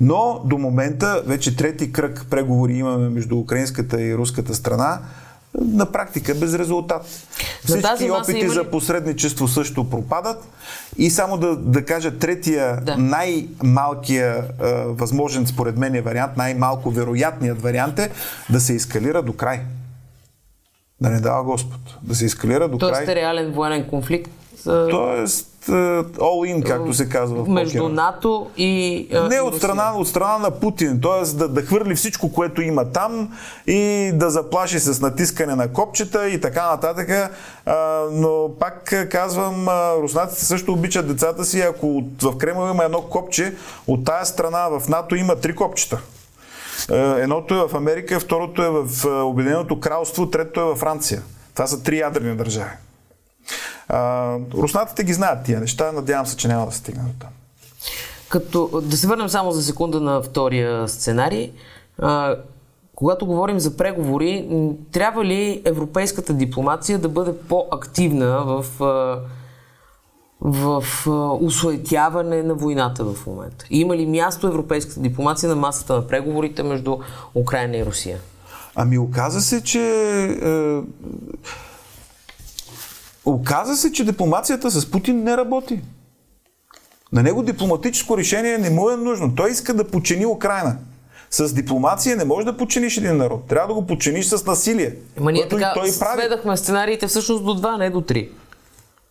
Но 0.00 0.42
до 0.44 0.58
момента 0.58 1.22
вече 1.26 1.56
трети 1.56 1.92
кръг 1.92 2.26
преговори 2.30 2.72
имаме 2.72 3.08
между 3.08 3.38
украинската 3.38 4.02
и 4.02 4.16
руската 4.16 4.54
страна. 4.54 4.98
На 5.54 5.92
практика 5.92 6.34
без 6.34 6.54
резултат. 6.54 7.06
Всички 7.64 8.10
опити 8.10 8.38
има 8.38 8.48
ли... 8.48 8.54
за 8.54 8.64
посредничество 8.64 9.48
също 9.48 9.90
пропадат. 9.90 10.44
И 10.98 11.10
само 11.10 11.36
да, 11.36 11.56
да 11.56 11.84
кажа, 11.84 12.18
третия, 12.18 12.80
да. 12.80 12.96
най-малкия 12.96 14.36
е, 14.36 14.72
възможен 14.74 15.46
според 15.46 15.76
мен 15.76 15.94
е 15.94 16.00
вариант, 16.00 16.36
най-малко 16.36 16.90
вероятният 16.90 17.62
вариант 17.62 17.98
е 17.98 18.10
да 18.50 18.60
се 18.60 18.74
ескалира 18.74 19.22
до 19.22 19.32
край. 19.32 19.60
Да 21.00 21.10
не 21.10 21.20
дава 21.20 21.44
Господ. 21.44 21.80
Да 22.02 22.14
се 22.14 22.24
ескалира 22.24 22.68
до 22.68 22.78
Тоест 22.78 22.94
край. 22.94 23.04
Тоест 23.04 23.16
реален 23.16 23.52
военен 23.52 23.88
конфликт 23.88 24.30
Тоест, 24.64 25.49
all-in, 25.68 26.66
както 26.66 26.94
се 26.94 27.08
казва 27.08 27.44
в 27.44 27.48
Между 27.48 27.78
покера. 27.78 27.94
НАТО 27.94 28.50
и. 28.56 29.08
Не 29.30 29.40
от 29.40 29.56
страна, 29.56 29.92
от 29.96 30.08
страна 30.08 30.38
на 30.38 30.50
Путин, 30.50 31.00
т.е. 31.00 31.36
Да, 31.36 31.48
да 31.48 31.62
хвърли 31.62 31.94
всичко, 31.94 32.32
което 32.32 32.62
има 32.62 32.84
там 32.84 33.32
и 33.66 34.10
да 34.14 34.30
заплаши 34.30 34.80
с 34.80 35.00
натискане 35.00 35.54
на 35.54 35.72
копчета 35.72 36.28
и 36.28 36.40
така 36.40 36.70
нататък. 36.70 37.30
А, 37.66 38.04
но 38.12 38.50
пак 38.60 39.08
казвам, 39.10 39.68
руснаците 40.02 40.44
също 40.44 40.72
обичат 40.72 41.08
децата 41.08 41.44
си. 41.44 41.60
Ако 41.60 42.02
в 42.22 42.38
Кремъл 42.38 42.70
има 42.70 42.84
едно 42.84 43.00
копче, 43.00 43.54
от 43.86 44.04
тая 44.04 44.26
страна 44.26 44.68
в 44.68 44.88
НАТО 44.88 45.14
има 45.14 45.36
три 45.36 45.54
копчета. 45.54 46.00
Едното 46.92 47.54
е 47.54 47.68
в 47.68 47.74
Америка, 47.74 48.20
второто 48.20 48.62
е 48.62 48.70
в 48.70 49.06
Обединеното 49.24 49.80
кралство, 49.80 50.30
третото 50.30 50.60
е 50.60 50.64
във 50.64 50.78
Франция. 50.78 51.22
Това 51.54 51.66
са 51.66 51.82
три 51.82 51.98
ядрени 51.98 52.36
държави. 52.36 52.70
А, 53.92 54.36
руснаците 54.54 55.04
ги 55.04 55.12
знаят 55.12 55.44
тия 55.44 55.60
неща, 55.60 55.92
надявам 55.92 56.26
се, 56.26 56.36
че 56.36 56.48
няма 56.48 56.66
да 56.66 56.72
стигне 56.72 57.02
до 57.02 57.12
там. 57.18 57.28
Като, 58.28 58.80
да 58.84 58.96
се 58.96 59.06
върнем 59.06 59.28
само 59.28 59.52
за 59.52 59.62
секунда 59.62 60.00
на 60.00 60.22
втория 60.22 60.88
сценарий. 60.88 61.52
А, 61.98 62.36
когато 62.94 63.26
говорим 63.26 63.60
за 63.60 63.76
преговори, 63.76 64.48
трябва 64.92 65.24
ли 65.24 65.62
европейската 65.64 66.32
дипломация 66.32 66.98
да 66.98 67.08
бъде 67.08 67.38
по-активна 67.48 68.44
в, 68.44 68.64
в 70.40 70.84
усуетяване 71.40 72.42
на 72.42 72.54
войната 72.54 73.04
в 73.04 73.26
момента? 73.26 73.66
Има 73.70 73.96
ли 73.96 74.06
място 74.06 74.46
европейската 74.46 75.00
дипломация 75.00 75.48
на 75.48 75.56
масата 75.56 75.94
на 75.94 76.06
преговорите 76.06 76.62
между 76.62 76.98
Украина 77.34 77.76
и 77.76 77.86
Русия? 77.86 78.18
Ами 78.74 78.98
оказа 78.98 79.40
се, 79.40 79.62
че 79.62 79.80
е, 80.42 80.80
Оказа 83.24 83.76
се, 83.76 83.92
че 83.92 84.04
дипломацията 84.04 84.70
с 84.70 84.90
Путин 84.90 85.22
не 85.22 85.36
работи. 85.36 85.80
На 87.12 87.22
него 87.22 87.42
дипломатическо 87.42 88.18
решение 88.18 88.58
не 88.58 88.70
му 88.70 88.90
е 88.90 88.96
нужно. 88.96 89.34
Той 89.34 89.50
иска 89.50 89.74
да 89.74 89.88
почини 89.88 90.26
Украина. 90.26 90.76
С 91.30 91.54
дипломация 91.54 92.16
не 92.16 92.24
може 92.24 92.46
да 92.46 92.56
починиш 92.56 92.96
един 92.96 93.16
народ. 93.16 93.46
Трябва 93.48 93.68
да 93.68 93.74
го 93.74 93.86
починиш 93.86 94.26
с 94.26 94.46
насилие. 94.46 94.94
Ама 95.18 95.32
ние 95.32 95.48
така 95.48 95.72
той 95.74 95.90
прави. 95.98 96.20
сведахме 96.20 96.56
сценариите 96.56 97.06
всъщност 97.06 97.44
до 97.44 97.54
два, 97.54 97.76
не 97.76 97.90
до 97.90 98.00
три. 98.00 98.30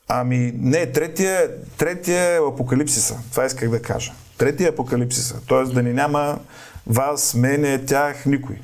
Ами 0.07 0.53
не, 0.57 0.91
третия, 0.91 1.49
третия 1.77 2.35
е 2.35 2.37
апокалипсиса. 2.37 3.19
Това 3.31 3.45
исках 3.45 3.69
да 3.69 3.81
кажа. 3.81 4.11
Третия 4.37 4.67
е 4.67 4.69
апокалипсиса. 4.69 5.35
Тоест 5.47 5.73
да 5.73 5.83
ни 5.83 5.93
няма 5.93 6.39
вас, 6.87 7.35
мене, 7.35 7.85
тях, 7.85 8.25
никой. 8.25 8.55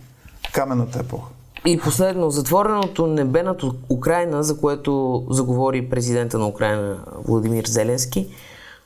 Каменната 0.53 0.99
епоха. 0.99 1.29
И 1.65 1.80
последно, 1.80 2.30
затвореното 2.30 3.08
небе 3.08 3.43
над 3.43 3.63
Украина, 3.89 4.43
за 4.43 4.58
което 4.58 5.23
заговори 5.30 5.89
президента 5.89 6.38
на 6.38 6.47
Украина 6.47 6.97
Владимир 7.28 7.65
Зеленски, 7.65 8.28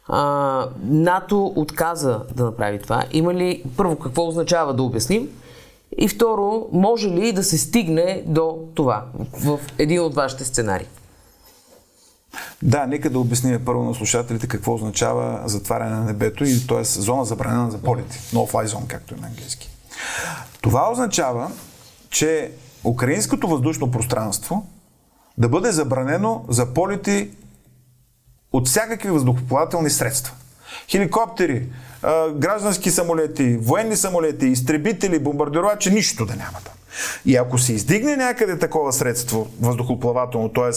а, 0.07 0.65
НАТО 0.83 1.53
отказа 1.55 2.21
да 2.35 2.43
направи 2.43 2.79
това. 2.79 3.03
Има 3.11 3.33
ли, 3.33 3.63
първо, 3.77 3.95
какво 3.95 4.27
означава 4.27 4.73
да 4.73 4.83
обясним? 4.83 5.29
И 5.97 6.07
второ, 6.07 6.67
може 6.71 7.09
ли 7.09 7.33
да 7.33 7.43
се 7.43 7.57
стигне 7.57 8.23
до 8.25 8.57
това 8.75 9.05
в 9.43 9.59
един 9.77 10.01
от 10.01 10.15
вашите 10.15 10.45
сценарии? 10.45 10.87
Да, 12.61 12.87
нека 12.87 13.09
да 13.09 13.19
обясним 13.19 13.65
първо 13.65 13.83
на 13.83 13.95
слушателите 13.95 14.47
какво 14.47 14.73
означава 14.73 15.41
затваряне 15.45 15.95
на 15.95 16.03
небето 16.03 16.43
и 16.43 16.67
т.е. 16.67 16.83
зона 16.83 17.25
забранена 17.25 17.71
за 17.71 17.77
полети. 17.77 18.19
No-fly 18.19 18.65
zone, 18.65 18.87
както 18.87 19.15
е 19.15 19.17
на 19.17 19.27
английски. 19.27 19.69
Това 20.61 20.91
означава, 20.91 21.51
че 22.09 22.51
украинското 22.83 23.47
въздушно 23.47 23.91
пространство 23.91 24.67
да 25.37 25.49
бъде 25.49 25.71
забранено 25.71 26.45
за 26.49 26.73
полети 26.73 27.29
от 28.53 28.67
всякакви 28.67 29.09
въздухоплавателни 29.09 29.89
средства. 29.89 30.33
Хеликоптери, 30.89 31.67
граждански 32.35 32.91
самолети, 32.91 33.57
военни 33.57 33.95
самолети, 33.95 34.47
изтребители, 34.47 35.19
бомбардировачи, 35.19 35.91
нищо 35.91 36.25
да 36.25 36.35
няма 36.35 36.57
там. 36.65 36.73
И 37.25 37.35
ако 37.35 37.57
се 37.57 37.73
издигне 37.73 38.15
някъде 38.15 38.59
такова 38.59 38.93
средство 38.93 39.47
въздухоплавателно, 39.61 40.49
т.е. 40.49 40.71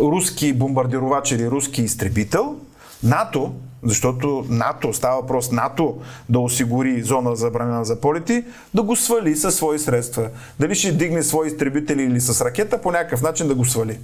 руски 0.00 0.52
бомбардировач 0.52 1.32
или 1.32 1.50
руски 1.50 1.82
изтребител, 1.82 2.56
НАТО 3.04 3.52
защото 3.84 4.46
НАТО, 4.48 4.92
става 4.92 5.20
въпрос 5.20 5.52
НАТО 5.52 5.98
да 6.28 6.38
осигури 6.38 7.02
зона 7.02 7.36
забранена 7.36 7.84
за 7.84 8.00
полети, 8.00 8.44
да 8.74 8.82
го 8.82 8.96
свали 8.96 9.36
със 9.36 9.54
свои 9.54 9.78
средства. 9.78 10.28
Дали 10.60 10.74
ще 10.74 10.92
дигне 10.92 11.22
свои 11.22 11.48
изтребители 11.48 12.02
или 12.02 12.20
с 12.20 12.44
ракета, 12.44 12.80
по 12.82 12.90
някакъв 12.90 13.22
начин 13.22 13.48
да 13.48 13.54
го 13.54 13.64
свали. 13.64 13.98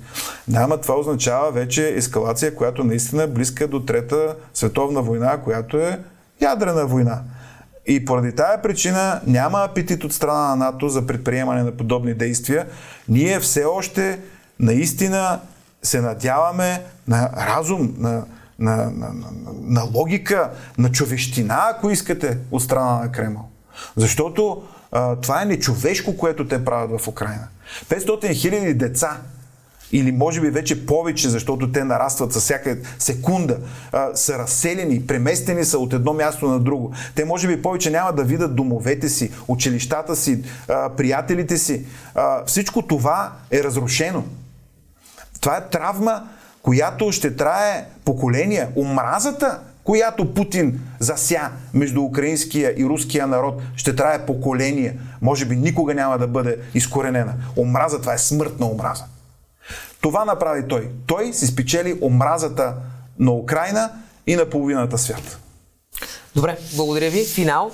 Няма, 0.48 0.80
това 0.80 0.94
означава 0.94 1.50
вече 1.50 1.88
ескалация, 1.88 2.54
която 2.54 2.84
наистина 2.84 3.22
е 3.22 3.26
близка 3.26 3.68
до 3.68 3.80
Трета 3.80 4.36
световна 4.54 5.02
война, 5.02 5.38
която 5.38 5.76
е 5.76 6.00
ядрена 6.40 6.86
война. 6.86 7.20
И 7.86 8.04
поради 8.04 8.32
тая 8.32 8.62
причина 8.62 9.20
няма 9.26 9.58
апетит 9.58 10.04
от 10.04 10.12
страна 10.12 10.48
на 10.48 10.56
НАТО 10.56 10.88
за 10.88 11.06
предприемане 11.06 11.62
на 11.62 11.72
подобни 11.72 12.14
действия. 12.14 12.66
Ние 13.08 13.40
все 13.40 13.64
още 13.64 14.18
наистина 14.60 15.40
се 15.82 16.00
надяваме 16.00 16.82
на 17.08 17.30
разум, 17.36 17.94
на, 17.98 18.24
на, 18.60 18.76
на, 18.76 18.90
на, 18.90 19.30
на 19.62 19.82
логика, 19.94 20.50
на 20.78 20.92
човещина, 20.92 21.58
ако 21.74 21.90
искате, 21.90 22.38
от 22.50 22.62
страна 22.62 23.00
на 23.00 23.12
Кремъл. 23.12 23.48
Защото 23.96 24.62
а, 24.92 25.16
това 25.16 25.42
е 25.42 25.44
нечовешко, 25.44 26.16
което 26.16 26.48
те 26.48 26.64
правят 26.64 27.00
в 27.00 27.08
Украина. 27.08 27.48
500 27.88 28.34
хиляди 28.34 28.74
деца 28.74 29.20
или 29.92 30.12
може 30.12 30.40
би 30.40 30.50
вече 30.50 30.86
повече, 30.86 31.28
защото 31.28 31.72
те 31.72 31.84
нарастват 31.84 32.32
със 32.32 32.42
всяка 32.42 32.78
секунда, 32.98 33.58
а, 33.92 34.16
са 34.16 34.38
разселени, 34.38 35.06
преместени 35.06 35.64
са 35.64 35.78
от 35.78 35.92
едно 35.92 36.12
място 36.12 36.48
на 36.48 36.60
друго. 36.60 36.92
Те 37.14 37.24
може 37.24 37.48
би 37.48 37.62
повече 37.62 37.90
няма 37.90 38.12
да 38.12 38.24
видят 38.24 38.56
домовете 38.56 39.08
си, 39.08 39.30
училищата 39.48 40.16
си, 40.16 40.42
а, 40.68 40.88
приятелите 40.96 41.58
си. 41.58 41.84
А, 42.14 42.44
всичко 42.44 42.82
това 42.82 43.32
е 43.50 43.64
разрушено. 43.64 44.24
Това 45.40 45.56
е 45.56 45.68
травма, 45.68 46.28
която 46.62 47.12
ще 47.12 47.36
трае 47.36 47.84
поколения. 48.04 48.68
Омразата, 48.76 49.60
която 49.84 50.34
Путин 50.34 50.80
зася 50.98 51.50
между 51.74 52.02
украинския 52.02 52.74
и 52.76 52.84
руския 52.84 53.26
народ, 53.26 53.62
ще 53.76 53.96
трае 53.96 54.26
поколения. 54.26 54.94
Може 55.22 55.44
би 55.44 55.56
никога 55.56 55.94
няма 55.94 56.18
да 56.18 56.26
бъде 56.26 56.58
изкоренена. 56.74 57.34
Омраза, 57.56 58.00
това 58.00 58.14
е 58.14 58.18
смъртна 58.18 58.66
омраза. 58.66 59.04
Това 60.00 60.24
направи 60.24 60.68
той. 60.68 60.90
Той 61.06 61.32
си 61.32 61.46
спечели 61.46 61.98
омразата 62.02 62.74
на 63.18 63.32
Украина 63.32 63.90
и 64.26 64.36
на 64.36 64.50
половината 64.50 64.98
свят. 64.98 65.38
Добре, 66.34 66.58
благодаря 66.76 67.10
ви. 67.10 67.24
Финал. 67.24 67.70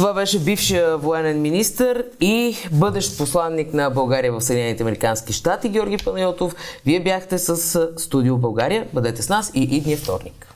Това 0.00 0.12
беше 0.12 0.38
бившия 0.38 0.96
военен 0.96 1.42
министр 1.42 2.04
и 2.20 2.56
бъдещ 2.72 3.18
посланник 3.18 3.74
на 3.74 3.90
България 3.90 4.32
в 4.32 4.40
Съединените 4.40 4.82
Американски 4.82 5.32
щати 5.32 5.68
Георги 5.68 5.96
Панайотов. 6.04 6.54
Вие 6.86 7.00
бяхте 7.00 7.38
с 7.38 7.88
Студио 7.96 8.36
България. 8.36 8.86
Бъдете 8.92 9.22
с 9.22 9.28
нас 9.28 9.50
и 9.54 9.62
идния 9.62 9.96
вторник. 9.96 10.49